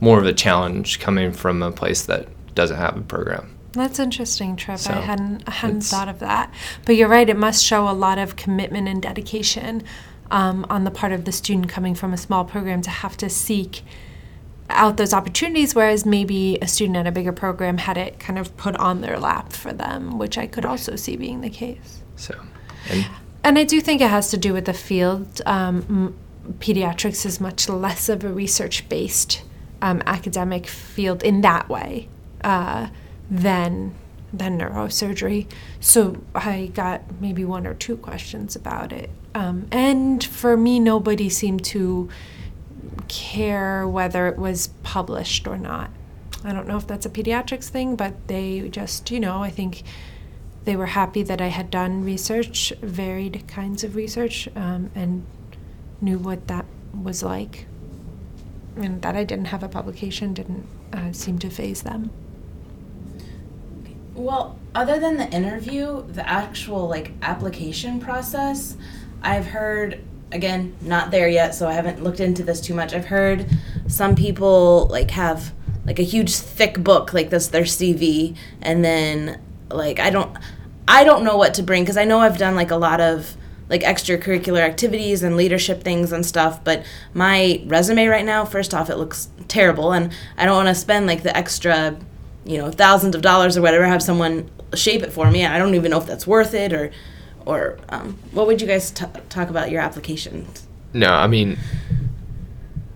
more 0.00 0.18
of 0.18 0.26
a 0.26 0.32
challenge 0.32 0.98
coming 0.98 1.32
from 1.32 1.62
a 1.62 1.70
place 1.70 2.06
that 2.06 2.26
doesn't 2.54 2.78
have 2.78 2.96
a 2.96 3.02
program 3.02 3.56
That's 3.72 3.98
interesting, 3.98 4.56
Trip. 4.56 4.78
So, 4.78 4.92
I 4.92 5.00
hadn't 5.00 5.44
I 5.46 5.52
hadn't 5.52 5.82
thought 5.82 6.08
of 6.08 6.18
that. 6.18 6.52
But 6.84 6.96
you're 6.96 7.08
right. 7.08 7.28
It 7.28 7.36
must 7.36 7.64
show 7.64 7.88
a 7.88 7.92
lot 7.92 8.18
of 8.18 8.34
commitment 8.34 8.88
and 8.88 9.00
dedication 9.00 9.84
um, 10.30 10.66
on 10.68 10.84
the 10.84 10.90
part 10.90 11.12
of 11.12 11.24
the 11.24 11.32
student 11.32 11.68
coming 11.68 11.94
from 11.94 12.12
a 12.12 12.16
small 12.16 12.44
program 12.44 12.82
to 12.82 12.90
have 12.90 13.16
to 13.18 13.28
seek 13.28 13.82
out 14.70 14.96
those 14.96 15.12
opportunities, 15.12 15.74
whereas 15.74 16.06
maybe 16.06 16.58
a 16.62 16.68
student 16.68 16.96
at 16.96 17.06
a 17.06 17.12
bigger 17.12 17.32
program 17.32 17.78
had 17.78 17.96
it 17.96 18.18
kind 18.18 18.38
of 18.38 18.56
put 18.56 18.76
on 18.76 19.00
their 19.00 19.18
lap 19.18 19.52
for 19.52 19.72
them, 19.72 20.18
which 20.18 20.38
I 20.38 20.46
could 20.46 20.64
also 20.64 20.96
see 20.96 21.16
being 21.16 21.40
the 21.40 21.50
case. 21.50 22.02
so 22.16 22.40
and 22.88 23.06
And 23.42 23.58
I 23.58 23.64
do 23.64 23.80
think 23.80 24.00
it 24.00 24.10
has 24.10 24.30
to 24.30 24.36
do 24.36 24.52
with 24.52 24.66
the 24.66 24.72
field. 24.72 25.42
Um, 25.46 26.14
pediatrics 26.58 27.24
is 27.26 27.40
much 27.40 27.68
less 27.68 28.08
of 28.08 28.24
a 28.24 28.32
research 28.32 28.88
based 28.88 29.42
um, 29.82 30.02
academic 30.06 30.66
field 30.66 31.22
in 31.22 31.40
that 31.40 31.68
way 31.68 32.08
uh, 32.42 32.88
than 33.30 33.94
than 34.32 34.58
neurosurgery. 34.60 35.50
So 35.80 36.22
I 36.34 36.70
got 36.72 37.02
maybe 37.20 37.44
one 37.44 37.66
or 37.66 37.74
two 37.74 37.96
questions 37.96 38.54
about 38.54 38.92
it. 38.92 39.10
Um, 39.34 39.66
and 39.72 40.22
for 40.22 40.56
me, 40.56 40.78
nobody 40.78 41.28
seemed 41.28 41.64
to 41.66 42.08
care 43.08 43.88
whether 43.88 44.28
it 44.28 44.38
was 44.38 44.68
published 44.84 45.48
or 45.48 45.58
not. 45.58 45.90
I 46.44 46.52
don't 46.52 46.68
know 46.68 46.76
if 46.76 46.86
that's 46.86 47.06
a 47.06 47.10
pediatrics 47.10 47.68
thing, 47.68 47.96
but 47.96 48.28
they 48.28 48.68
just, 48.68 49.10
you 49.10 49.18
know, 49.18 49.42
I 49.42 49.50
think 49.50 49.82
they 50.64 50.76
were 50.76 50.86
happy 50.86 51.22
that 51.24 51.40
I 51.40 51.48
had 51.48 51.70
done 51.70 52.04
research, 52.04 52.72
varied 52.80 53.46
kinds 53.48 53.82
of 53.82 53.96
research, 53.96 54.48
um, 54.54 54.90
and 54.94 55.26
knew 56.00 56.18
what 56.18 56.46
that 56.48 56.66
was 57.02 57.22
like. 57.22 57.66
And 58.76 59.02
that 59.02 59.16
I 59.16 59.24
didn't 59.24 59.46
have 59.46 59.62
a 59.62 59.68
publication 59.68 60.32
didn't 60.32 60.66
uh, 60.92 61.12
seem 61.12 61.38
to 61.40 61.50
faze 61.50 61.82
them. 61.82 62.10
Well, 64.14 64.58
other 64.74 64.98
than 64.98 65.16
the 65.16 65.28
interview, 65.30 66.04
the 66.06 66.28
actual 66.28 66.88
like 66.88 67.12
application 67.22 68.00
process, 68.00 68.76
I've 69.22 69.46
heard 69.46 70.00
again, 70.32 70.76
not 70.80 71.10
there 71.10 71.28
yet, 71.28 71.54
so 71.54 71.68
I 71.68 71.72
haven't 71.72 72.02
looked 72.02 72.20
into 72.20 72.42
this 72.42 72.60
too 72.60 72.74
much. 72.74 72.94
I've 72.94 73.06
heard 73.06 73.46
some 73.88 74.14
people 74.14 74.86
like 74.90 75.10
have 75.12 75.52
like 75.86 75.98
a 75.98 76.02
huge 76.02 76.34
thick 76.36 76.82
book 76.82 77.12
like 77.12 77.30
this 77.30 77.48
their 77.48 77.62
CV 77.62 78.36
and 78.60 78.84
then 78.84 79.40
like 79.70 79.98
I 79.98 80.10
don't 80.10 80.36
I 80.86 81.04
don't 81.04 81.24
know 81.24 81.36
what 81.36 81.54
to 81.54 81.62
bring 81.62 81.82
because 81.82 81.96
I 81.96 82.04
know 82.04 82.18
I've 82.18 82.38
done 82.38 82.54
like 82.54 82.70
a 82.70 82.76
lot 82.76 83.00
of 83.00 83.36
like 83.70 83.82
extracurricular 83.82 84.60
activities 84.60 85.22
and 85.22 85.36
leadership 85.36 85.82
things 85.82 86.12
and 86.12 86.26
stuff, 86.26 86.62
but 86.62 86.84
my 87.14 87.62
resume 87.66 88.06
right 88.06 88.24
now, 88.24 88.44
first 88.44 88.74
off, 88.74 88.90
it 88.90 88.96
looks 88.96 89.28
terrible 89.48 89.92
and 89.92 90.12
I 90.36 90.44
don't 90.44 90.56
want 90.56 90.68
to 90.68 90.74
spend 90.74 91.06
like 91.06 91.22
the 91.22 91.34
extra, 91.34 91.96
you 92.44 92.58
know, 92.58 92.70
thousands 92.70 93.14
of 93.14 93.22
dollars 93.22 93.56
or 93.56 93.62
whatever 93.62 93.86
have 93.86 94.02
someone 94.02 94.50
shape 94.74 95.02
it 95.02 95.12
for 95.12 95.30
me. 95.30 95.46
I 95.46 95.56
don't 95.56 95.74
even 95.74 95.92
know 95.92 95.98
if 95.98 96.06
that's 96.06 96.26
worth 96.26 96.52
it 96.52 96.72
or 96.72 96.90
or 97.46 97.78
um, 97.88 98.18
what 98.32 98.46
would 98.46 98.60
you 98.60 98.66
guys 98.66 98.90
t- 98.90 99.06
talk 99.30 99.48
about 99.48 99.70
your 99.70 99.80
applications? 99.80 100.66
No, 100.92 101.08
I 101.08 101.28
mean 101.28 101.56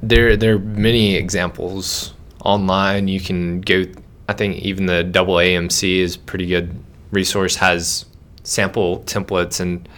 there 0.03 0.37
there 0.37 0.57
are 0.57 0.59
many 0.59 1.15
examples 1.15 2.15
online. 2.45 3.09
You 3.09 3.21
can 3.21 3.61
go. 3.61 3.85
I 4.29 4.33
think 4.33 4.57
even 4.59 4.87
the 4.87 5.05
double 5.05 5.35
AMC 5.35 5.99
is 5.99 6.17
pretty 6.17 6.47
good 6.47 6.77
resource. 7.11 7.57
Has 7.57 8.07
sample 8.43 9.01
templates 9.01 9.61
and 9.61 9.89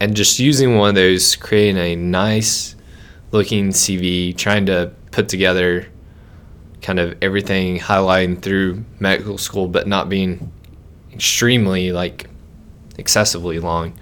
and 0.00 0.16
just 0.16 0.38
using 0.38 0.76
one 0.76 0.88
of 0.88 0.94
those, 0.94 1.36
creating 1.36 1.76
a 1.76 1.94
nice 1.94 2.74
looking 3.30 3.68
CV, 3.68 4.36
trying 4.36 4.66
to 4.66 4.92
put 5.12 5.28
together 5.28 5.86
kind 6.80 6.98
of 6.98 7.16
everything 7.20 7.78
highlighting 7.78 8.40
through 8.40 8.82
medical 8.98 9.36
school, 9.36 9.68
but 9.68 9.86
not 9.86 10.08
being 10.08 10.50
extremely 11.12 11.92
like 11.92 12.28
excessively 12.96 13.58
long. 13.58 13.92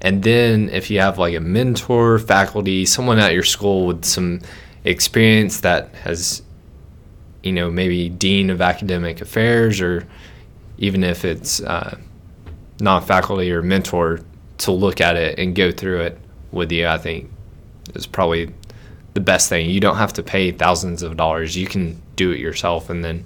And 0.00 0.22
then 0.22 0.68
if 0.70 0.90
you 0.90 1.00
have 1.00 1.18
like 1.18 1.34
a 1.34 1.40
mentor, 1.40 2.18
faculty, 2.20 2.86
someone 2.86 3.18
at 3.18 3.32
your 3.32 3.42
school 3.42 3.86
with 3.86 4.04
some 4.04 4.40
experience 4.84 5.60
that 5.60 5.94
has, 5.96 6.42
you 7.42 7.52
know, 7.52 7.70
maybe 7.70 8.08
dean 8.08 8.50
of 8.50 8.60
academic 8.60 9.20
affairs, 9.20 9.80
or 9.80 10.06
even 10.78 11.02
if 11.02 11.24
it's 11.24 11.60
uh, 11.60 11.98
not 12.80 13.06
faculty 13.06 13.50
or 13.52 13.62
mentor, 13.62 14.20
to 14.62 14.72
look 14.72 15.00
at 15.00 15.16
it 15.16 15.38
and 15.38 15.54
go 15.54 15.70
through 15.70 16.00
it 16.02 16.18
with 16.50 16.72
you, 16.72 16.86
I 16.86 16.98
think 16.98 17.30
is 17.94 18.06
probably 18.06 18.52
the 19.14 19.20
best 19.20 19.48
thing. 19.48 19.68
You 19.68 19.80
don't 19.80 19.96
have 19.96 20.12
to 20.14 20.22
pay 20.22 20.50
thousands 20.52 21.02
of 21.02 21.16
dollars. 21.16 21.56
You 21.56 21.66
can 21.66 22.00
do 22.16 22.30
it 22.30 22.38
yourself 22.38 22.88
and 22.90 23.04
then 23.04 23.24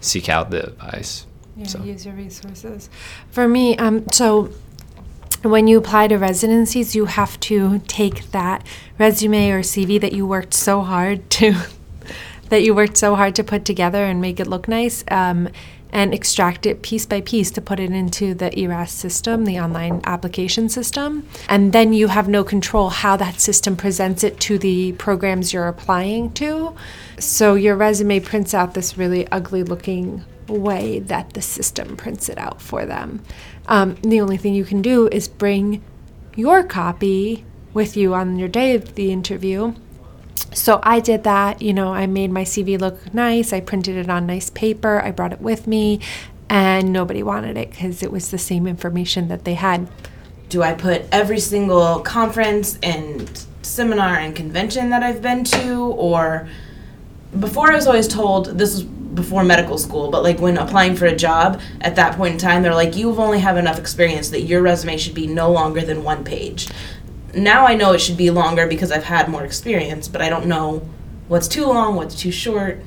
seek 0.00 0.28
out 0.28 0.50
the 0.50 0.66
advice. 0.68 1.26
Yeah, 1.56 1.66
So- 1.66 1.82
use 1.82 2.04
your 2.04 2.14
resources. 2.14 2.90
For 3.30 3.48
me, 3.48 3.76
um, 3.78 4.04
so 4.12 4.50
when 5.42 5.66
you 5.66 5.78
apply 5.78 6.08
to 6.08 6.16
residencies, 6.16 6.94
you 6.94 7.06
have 7.06 7.38
to 7.40 7.78
take 7.86 8.30
that 8.32 8.66
resume 8.98 9.50
or 9.50 9.62
CV 9.62 9.98
that 10.00 10.12
you 10.12 10.26
worked 10.26 10.54
so 10.54 10.82
hard 10.82 11.28
to 11.30 11.54
that 12.48 12.62
you 12.62 12.74
worked 12.74 12.96
so 12.96 13.16
hard 13.16 13.34
to 13.34 13.42
put 13.42 13.64
together 13.64 14.04
and 14.04 14.20
make 14.20 14.38
it 14.38 14.46
look 14.46 14.68
nice, 14.68 15.02
um, 15.10 15.48
and 15.90 16.12
extract 16.12 16.66
it 16.66 16.82
piece 16.82 17.06
by 17.06 17.20
piece 17.20 17.50
to 17.52 17.60
put 17.60 17.80
it 17.80 17.90
into 17.90 18.34
the 18.34 18.56
ERAS 18.58 18.90
system, 18.90 19.44
the 19.44 19.58
online 19.58 20.00
application 20.04 20.68
system, 20.68 21.26
and 21.48 21.72
then 21.72 21.92
you 21.92 22.08
have 22.08 22.28
no 22.28 22.44
control 22.44 22.90
how 22.90 23.16
that 23.16 23.40
system 23.40 23.76
presents 23.76 24.24
it 24.24 24.38
to 24.40 24.58
the 24.58 24.92
programs 24.92 25.52
you're 25.52 25.68
applying 25.68 26.32
to. 26.32 26.74
So 27.18 27.54
your 27.54 27.76
resume 27.76 28.20
prints 28.20 28.52
out 28.52 28.74
this 28.74 28.98
really 28.98 29.26
ugly 29.28 29.62
looking 29.62 30.24
way 30.48 31.00
that 31.00 31.32
the 31.32 31.42
system 31.42 31.96
prints 31.96 32.28
it 32.28 32.38
out 32.38 32.60
for 32.60 32.86
them. 32.86 33.22
Um, 33.66 33.96
the 34.02 34.20
only 34.20 34.36
thing 34.36 34.54
you 34.54 34.64
can 34.64 34.82
do 34.82 35.08
is 35.08 35.28
bring 35.28 35.82
your 36.36 36.62
copy 36.62 37.44
with 37.72 37.96
you 37.96 38.14
on 38.14 38.38
your 38.38 38.48
day 38.48 38.74
of 38.74 38.94
the 38.94 39.10
interview. 39.10 39.74
So 40.52 40.80
I 40.82 41.00
did 41.00 41.24
that. 41.24 41.60
You 41.62 41.72
know, 41.72 41.92
I 41.92 42.06
made 42.06 42.30
my 42.30 42.44
CV 42.44 42.78
look 42.80 43.12
nice. 43.14 43.52
I 43.52 43.60
printed 43.60 43.96
it 43.96 44.08
on 44.08 44.26
nice 44.26 44.50
paper. 44.50 45.00
I 45.00 45.10
brought 45.10 45.32
it 45.32 45.40
with 45.40 45.66
me, 45.66 46.00
and 46.48 46.92
nobody 46.92 47.22
wanted 47.22 47.56
it 47.56 47.70
because 47.70 48.02
it 48.02 48.10
was 48.12 48.30
the 48.30 48.38
same 48.38 48.66
information 48.66 49.28
that 49.28 49.44
they 49.44 49.54
had. 49.54 49.88
do 50.48 50.62
I 50.62 50.74
put 50.74 51.02
every 51.12 51.40
single 51.40 52.00
conference 52.00 52.78
and 52.82 53.44
seminar 53.62 54.16
and 54.16 54.34
convention 54.34 54.90
that 54.90 55.02
I've 55.02 55.20
been 55.20 55.42
to 55.44 55.86
or 55.86 56.48
before 57.38 57.72
I 57.72 57.74
was 57.74 57.86
always 57.86 58.06
told 58.06 58.58
this 58.58 58.74
was 58.74 58.84
before 58.84 59.42
medical 59.42 59.78
school, 59.78 60.10
but 60.10 60.22
like 60.22 60.38
when 60.38 60.58
applying 60.58 60.94
for 60.94 61.06
a 61.06 61.16
job 61.16 61.60
at 61.80 61.96
that 61.96 62.16
point 62.16 62.34
in 62.34 62.38
time, 62.38 62.62
they're 62.62 62.74
like, 62.74 62.94
you've 62.96 63.18
only 63.18 63.40
have 63.40 63.56
enough 63.56 63.78
experience 63.78 64.28
that 64.28 64.42
your 64.42 64.62
resume 64.62 64.96
should 64.98 65.14
be 65.14 65.26
no 65.26 65.50
longer 65.50 65.80
than 65.80 66.04
one 66.04 66.22
page. 66.22 66.68
Now 67.36 67.66
I 67.66 67.74
know 67.74 67.92
it 67.92 68.00
should 68.00 68.16
be 68.16 68.30
longer 68.30 68.66
because 68.66 68.90
I've 68.90 69.04
had 69.04 69.28
more 69.28 69.44
experience, 69.44 70.08
but 70.08 70.22
I 70.22 70.30
don't 70.30 70.46
know 70.46 70.88
what's 71.28 71.46
too 71.46 71.66
long, 71.66 71.94
what's 71.94 72.14
too 72.14 72.32
short. 72.32 72.80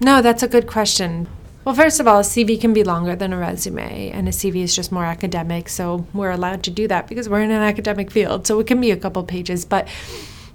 No, 0.00 0.22
that's 0.22 0.42
a 0.42 0.48
good 0.48 0.66
question. 0.66 1.28
Well, 1.64 1.74
first 1.74 2.00
of 2.00 2.06
all, 2.06 2.20
a 2.20 2.22
CV 2.22 2.58
can 2.58 2.72
be 2.72 2.84
longer 2.84 3.16
than 3.16 3.32
a 3.32 3.36
resume, 3.38 4.10
and 4.10 4.28
a 4.28 4.30
CV 4.30 4.62
is 4.62 4.74
just 4.74 4.92
more 4.92 5.04
academic, 5.04 5.68
so 5.68 6.06
we're 6.14 6.30
allowed 6.30 6.62
to 6.64 6.70
do 6.70 6.88
that 6.88 7.08
because 7.08 7.28
we're 7.28 7.40
in 7.40 7.50
an 7.50 7.62
academic 7.62 8.10
field. 8.10 8.46
So 8.46 8.60
it 8.60 8.66
can 8.66 8.80
be 8.80 8.92
a 8.92 8.96
couple 8.96 9.22
pages, 9.24 9.64
but 9.64 9.88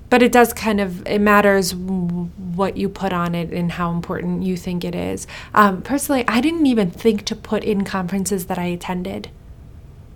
but 0.09 0.21
it 0.21 0.31
does 0.31 0.51
kind 0.51 0.81
of 0.81 1.05
it 1.07 1.19
matters 1.19 1.75
what 1.75 2.75
you 2.75 2.89
put 2.89 3.13
on 3.13 3.35
it 3.35 3.51
and 3.51 3.73
how 3.73 3.91
important 3.91 4.43
you 4.43 4.57
think 4.57 4.83
it 4.83 4.95
is. 4.95 5.27
Um, 5.53 5.81
personally, 5.81 6.25
I 6.27 6.41
didn't 6.41 6.65
even 6.65 6.89
think 6.89 7.25
to 7.25 7.35
put 7.35 7.63
in 7.63 7.83
conferences 7.83 8.47
that 8.47 8.57
I 8.57 8.65
attended 8.65 9.29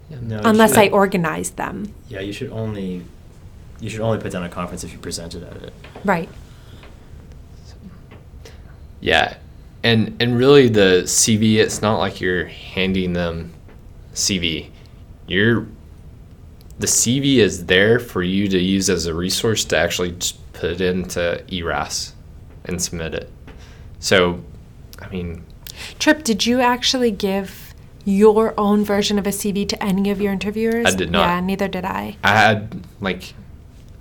No, 0.10 0.40
unless 0.44 0.72
should- 0.72 0.80
I 0.80 0.90
organized 0.90 1.58
them. 1.58 1.94
Yeah, 2.10 2.22
you 2.22 2.34
should 2.34 2.52
only 2.52 3.04
you 3.80 3.90
should 3.90 4.02
only 4.02 4.20
put 4.20 4.32
down 4.32 4.44
a 4.44 4.50
conference 4.50 4.84
if 4.84 4.92
you 4.92 4.98
presented 5.00 5.44
at 5.44 5.58
it. 5.58 5.74
Right. 6.04 6.30
Yeah, 9.02 9.38
and 9.84 10.16
and 10.20 10.38
really 10.38 10.70
the 10.70 11.04
CV, 11.06 11.58
it's 11.58 11.82
not 11.82 12.00
like 12.00 12.22
you're 12.22 12.46
handing 12.46 13.14
them 13.14 13.54
CV. 14.14 14.70
You're 15.28 15.68
the 16.80 16.88
CV 16.88 17.38
is 17.38 17.66
there 17.68 18.00
for 18.00 18.22
you 18.22 18.48
to 18.48 18.60
use 18.60 18.90
as 18.90 19.06
a 19.06 19.14
resource 19.14 19.64
to 19.66 19.78
actually 19.78 20.12
just 20.12 20.54
put 20.54 20.72
it 20.72 20.82
into 20.82 21.42
ERAS 21.54 22.14
and 22.66 22.82
submit 22.82 23.14
it. 23.14 23.30
So, 24.00 24.42
I 25.00 25.08
mean, 25.10 25.44
Trip, 26.00 26.24
did 26.24 26.46
you 26.46 26.62
actually 26.62 27.12
give 27.12 27.65
your 28.06 28.54
own 28.58 28.84
version 28.86 29.18
of 29.20 29.26
a 29.28 29.32
CV 29.32 29.68
to 29.70 29.84
any 29.84 30.10
of 30.12 30.22
your 30.22 30.32
interviewers? 30.32 30.86
I 30.86 30.96
did 30.96 31.12
not. 31.12 31.28
Yeah, 31.28 31.40
neither 31.42 31.68
did 31.68 31.84
I. 31.86 32.16
I 32.24 32.30
had 32.30 32.84
like 33.02 33.34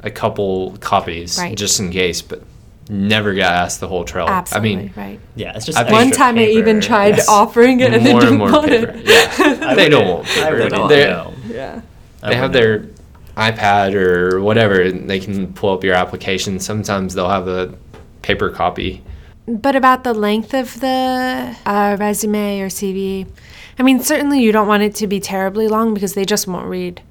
a 0.02 0.10
couple 0.10 0.76
copies 0.80 1.38
Right. 1.38 1.56
just 1.56 1.80
in 1.80 1.90
case, 1.90 2.20
but 2.22 2.42
never 2.90 3.32
got 3.34 3.52
asked 3.54 3.80
the 3.80 3.88
whole 3.88 4.04
trail. 4.04 4.26
Absolutely 4.28 4.70
I 4.72 4.76
mean, 4.76 4.92
right. 4.94 5.20
Yeah, 5.36 5.56
it's 5.56 5.64
just 5.64 5.78
I've- 5.78 5.90
One 5.90 6.08
extra 6.08 6.24
time 6.26 6.38
I 6.38 6.44
even 6.44 6.80
tried 6.82 7.16
Yes. 7.16 7.28
offering 7.28 7.80
it 7.80 7.94
and 7.94 8.04
they 8.04 8.12
more 8.12 8.20
didn't 8.20 8.34
and 8.34 8.38
more 8.38 8.52
want 8.52 8.68
paper. 8.68 8.92
it. 8.94 9.06
Yeah, 9.06 9.74
they 9.74 9.88
don't 9.88 10.06
wouldn't- 10.06 10.14
want 10.16 10.28
I 10.28 10.34
paper. 10.50 10.56
wouldn't 10.64 10.90
know. 10.90 11.32
Yeah. 11.48 11.80
I 12.22 12.28
they 12.28 12.34
have 12.36 12.52
wouldn't. 12.52 12.52
their 13.36 13.50
iPad 13.52 13.94
or 13.94 14.40
whatever, 14.42 14.80
and 14.82 15.08
they 15.08 15.18
can 15.18 15.52
pull 15.54 15.72
up 15.72 15.82
your 15.82 15.94
application. 15.94 16.60
Sometimes 16.60 17.14
they'll 17.14 17.28
have 17.30 17.48
a 17.48 17.74
paper 18.22 18.50
copy. 18.50 19.02
But 19.48 19.74
about 19.76 20.04
the 20.04 20.14
length 20.14 20.54
of 20.54 20.80
the 20.80 21.54
uh, 21.66 21.96
resume 21.98 22.60
or 22.60 22.68
CV, 22.68 23.26
I 23.78 23.82
mean, 23.82 24.00
certainly 24.00 24.40
you 24.40 24.52
don't 24.52 24.68
want 24.68 24.82
it 24.82 24.94
to 24.96 25.06
be 25.06 25.20
terribly 25.20 25.68
long 25.68 25.94
because 25.94 26.14
they 26.14 26.24
just 26.24 26.46
won't 26.46 26.66
read 26.66 27.02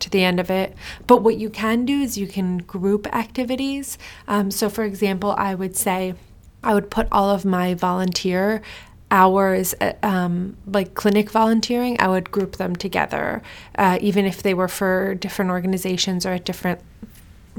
to 0.00 0.10
the 0.10 0.24
end 0.24 0.40
of 0.40 0.50
it. 0.50 0.74
But 1.06 1.22
what 1.22 1.36
you 1.36 1.50
can 1.50 1.84
do 1.84 2.00
is 2.00 2.16
you 2.16 2.26
can 2.26 2.58
group 2.58 3.06
activities. 3.14 3.98
Um, 4.26 4.50
so, 4.50 4.68
for 4.68 4.84
example, 4.84 5.34
I 5.36 5.54
would 5.54 5.76
say 5.76 6.14
I 6.62 6.74
would 6.74 6.90
put 6.90 7.08
all 7.12 7.30
of 7.30 7.44
my 7.44 7.74
volunteer 7.74 8.62
hours, 9.10 9.74
uh, 9.80 9.92
um, 10.02 10.56
like 10.66 10.94
clinic 10.94 11.30
volunteering, 11.30 11.98
I 12.00 12.08
would 12.08 12.30
group 12.30 12.56
them 12.56 12.76
together, 12.76 13.42
uh, 13.76 13.98
even 14.00 14.26
if 14.26 14.42
they 14.42 14.52
were 14.52 14.68
for 14.68 15.14
different 15.14 15.50
organizations 15.50 16.26
or 16.26 16.32
at 16.32 16.44
different 16.44 16.80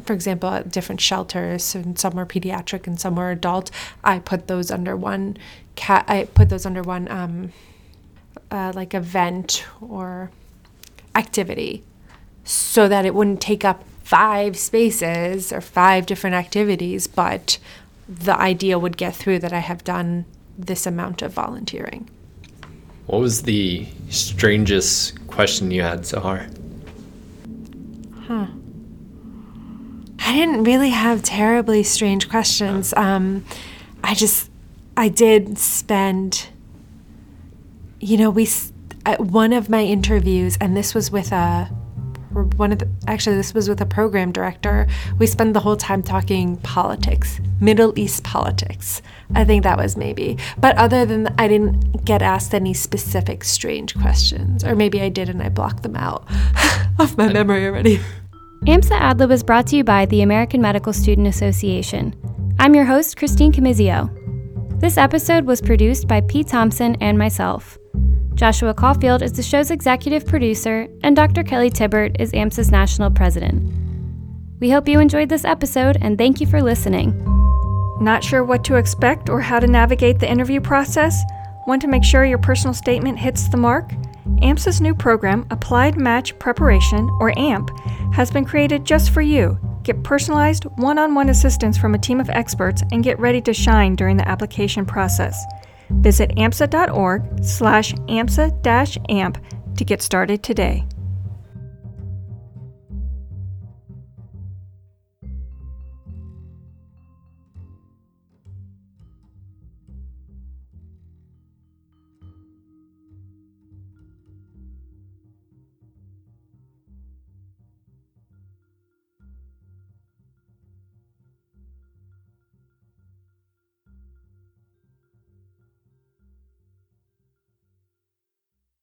for 0.06 0.14
example, 0.14 0.50
at 0.50 0.72
different 0.72 1.02
shelters, 1.02 1.76
and 1.76 2.00
some 2.00 2.14
were 2.14 2.26
pediatric 2.26 2.88
and 2.88 2.98
some 2.98 3.16
were 3.16 3.32
adult. 3.32 3.70
I 4.02 4.20
put 4.20 4.48
those 4.48 4.72
under 4.72 4.96
one 4.96 5.38
cat. 5.76 6.06
I 6.08 6.24
put 6.24 6.48
those 6.48 6.66
under 6.66 6.82
one 6.82 7.10
um, 7.12 7.52
uh, 8.52 8.72
like 8.76 8.94
event 8.94 9.66
or 9.82 10.32
activity, 11.16 11.84
so 12.44 12.88
that 12.88 13.06
it 13.06 13.14
wouldn't 13.14 13.42
take 13.42 13.64
up 13.66 13.84
five 14.04 14.58
spaces 14.58 15.54
or 15.54 15.62
five 15.62 16.06
different 16.06 16.36
activities, 16.36 17.06
but 17.08 17.60
the 18.08 18.36
idea 18.40 18.80
would 18.80 18.98
get 18.98 19.16
through 19.16 19.40
that 19.40 19.54
I 19.54 19.60
have 19.60 19.84
done 19.84 20.26
this 20.58 20.88
amount 20.88 21.22
of 21.22 21.32
volunteering. 21.32 22.10
What 23.06 23.22
was 23.22 23.44
the 23.44 23.88
strangest 24.10 25.28
question 25.28 25.72
you 25.72 25.84
had, 25.84 26.02
Sahar? 26.02 26.52
Huh. 28.28 28.48
I 30.20 30.34
didn't 30.34 30.64
really 30.64 30.90
have 30.90 31.24
terribly 31.24 31.82
strange 31.84 32.30
questions. 32.30 32.94
Um, 32.96 33.46
I 34.04 34.14
just, 34.14 34.50
I 34.98 35.08
did 35.08 35.58
spend, 35.58 36.48
you 38.00 38.18
know, 38.18 38.30
we, 38.30 38.48
at 39.06 39.20
one 39.20 39.54
of 39.54 39.70
my 39.70 39.82
interviews, 39.82 40.58
and 40.62 40.76
this 40.76 40.94
was 40.94 41.12
with 41.12 41.32
a, 41.32 41.66
one 42.56 42.72
of 42.72 42.80
the, 42.80 42.90
actually 43.08 43.36
this 43.36 43.54
was 43.54 43.68
with 43.68 43.82
a 43.82 43.86
program 43.86 44.32
director. 44.32 44.88
We 45.18 45.28
spent 45.28 45.54
the 45.54 45.60
whole 45.60 45.76
time 45.76 46.04
talking 46.04 46.58
politics, 46.58 47.40
Middle 47.60 47.98
East 47.98 48.24
politics. 48.24 49.02
I 49.36 49.44
think 49.44 49.64
that 49.64 49.78
was 49.78 49.98
maybe. 49.98 50.38
But 50.58 50.78
other 50.78 51.06
than 51.06 51.24
that, 51.24 51.34
I 51.38 51.48
didn't 51.48 52.06
get 52.06 52.22
asked 52.22 52.54
any 52.54 52.74
specific 52.74 53.44
strange 53.44 53.96
questions, 53.96 54.64
or 54.64 54.76
maybe 54.76 55.02
I 55.02 55.10
did 55.10 55.30
and 55.30 55.42
I 55.42 55.50
blocked 55.50 55.84
them 55.84 55.96
out 55.96 56.28
of 57.00 57.18
my 57.18 57.32
memory 57.32 57.66
already. 57.66 58.00
AMSA 58.66 59.00
AdLib 59.00 59.32
is 59.32 59.42
brought 59.42 59.68
to 59.68 59.78
you 59.78 59.84
by 59.84 60.06
the 60.06 60.22
American 60.22 60.62
Medical 60.62 60.92
Student 60.92 61.28
Association. 61.28 62.14
I'm 62.60 62.76
your 62.76 62.86
host, 62.86 63.16
Christine 63.16 63.54
Camizio. 63.54 64.14
This 64.82 64.98
episode 64.98 65.46
was 65.46 65.62
produced 65.62 66.08
by 66.08 66.22
Pete 66.22 66.48
Thompson 66.48 66.96
and 67.02 67.18
myself. 67.18 67.79
Joshua 68.40 68.74
Caulfield 68.74 69.22
is 69.22 69.34
the 69.34 69.44
show's 69.44 69.70
executive 69.70 70.26
producer, 70.26 70.88
and 71.04 71.14
Dr. 71.14 71.44
Kelly 71.44 71.70
Tibbert 71.70 72.16
is 72.22 72.32
AMSA's 72.32 72.72
national 72.72 73.12
president. 73.12 73.70
We 74.62 74.70
hope 74.70 74.88
you 74.88 75.02
enjoyed 75.02 75.28
this 75.28 75.44
episode 75.44 75.98
and 76.00 76.18
thank 76.18 76.40
you 76.40 76.48
for 76.48 76.62
listening. 76.62 77.22
Not 78.00 78.24
sure 78.24 78.46
what 78.46 78.64
to 78.64 78.76
expect 78.76 79.28
or 79.28 79.42
how 79.42 79.60
to 79.60 79.68
navigate 79.68 80.20
the 80.20 80.32
interview 80.32 80.62
process? 80.62 81.22
Want 81.68 81.82
to 81.82 81.90
make 81.90 82.06
sure 82.06 82.24
your 82.24 82.38
personal 82.38 82.74
statement 82.74 83.20
hits 83.20 83.50
the 83.50 83.58
mark? 83.58 83.90
AMSA's 84.42 84.80
new 84.80 84.96
program, 84.96 85.46
Applied 85.52 85.98
Match 85.98 86.40
Preparation, 86.40 87.10
or 87.20 87.38
AMP, 87.38 87.70
has 88.14 88.32
been 88.32 88.46
created 88.46 88.86
just 88.86 89.10
for 89.10 89.22
you. 89.22 89.60
Get 89.84 90.02
personalized, 90.04 90.64
one 90.78 90.98
on 90.98 91.14
one 91.14 91.28
assistance 91.28 91.78
from 91.78 91.94
a 91.94 92.00
team 92.00 92.22
of 92.22 92.30
experts 92.30 92.84
and 92.94 93.04
get 93.04 93.20
ready 93.20 93.42
to 93.42 93.54
shine 93.54 93.98
during 93.98 94.16
the 94.16 94.28
application 94.30 94.86
process. 94.86 95.44
Visit 95.90 96.32
amsa.org 96.32 97.44
slash 97.44 97.94
amsa-amp 97.94 99.38
to 99.78 99.86
get 99.86 100.02
started 100.02 100.44
today. 100.44 100.86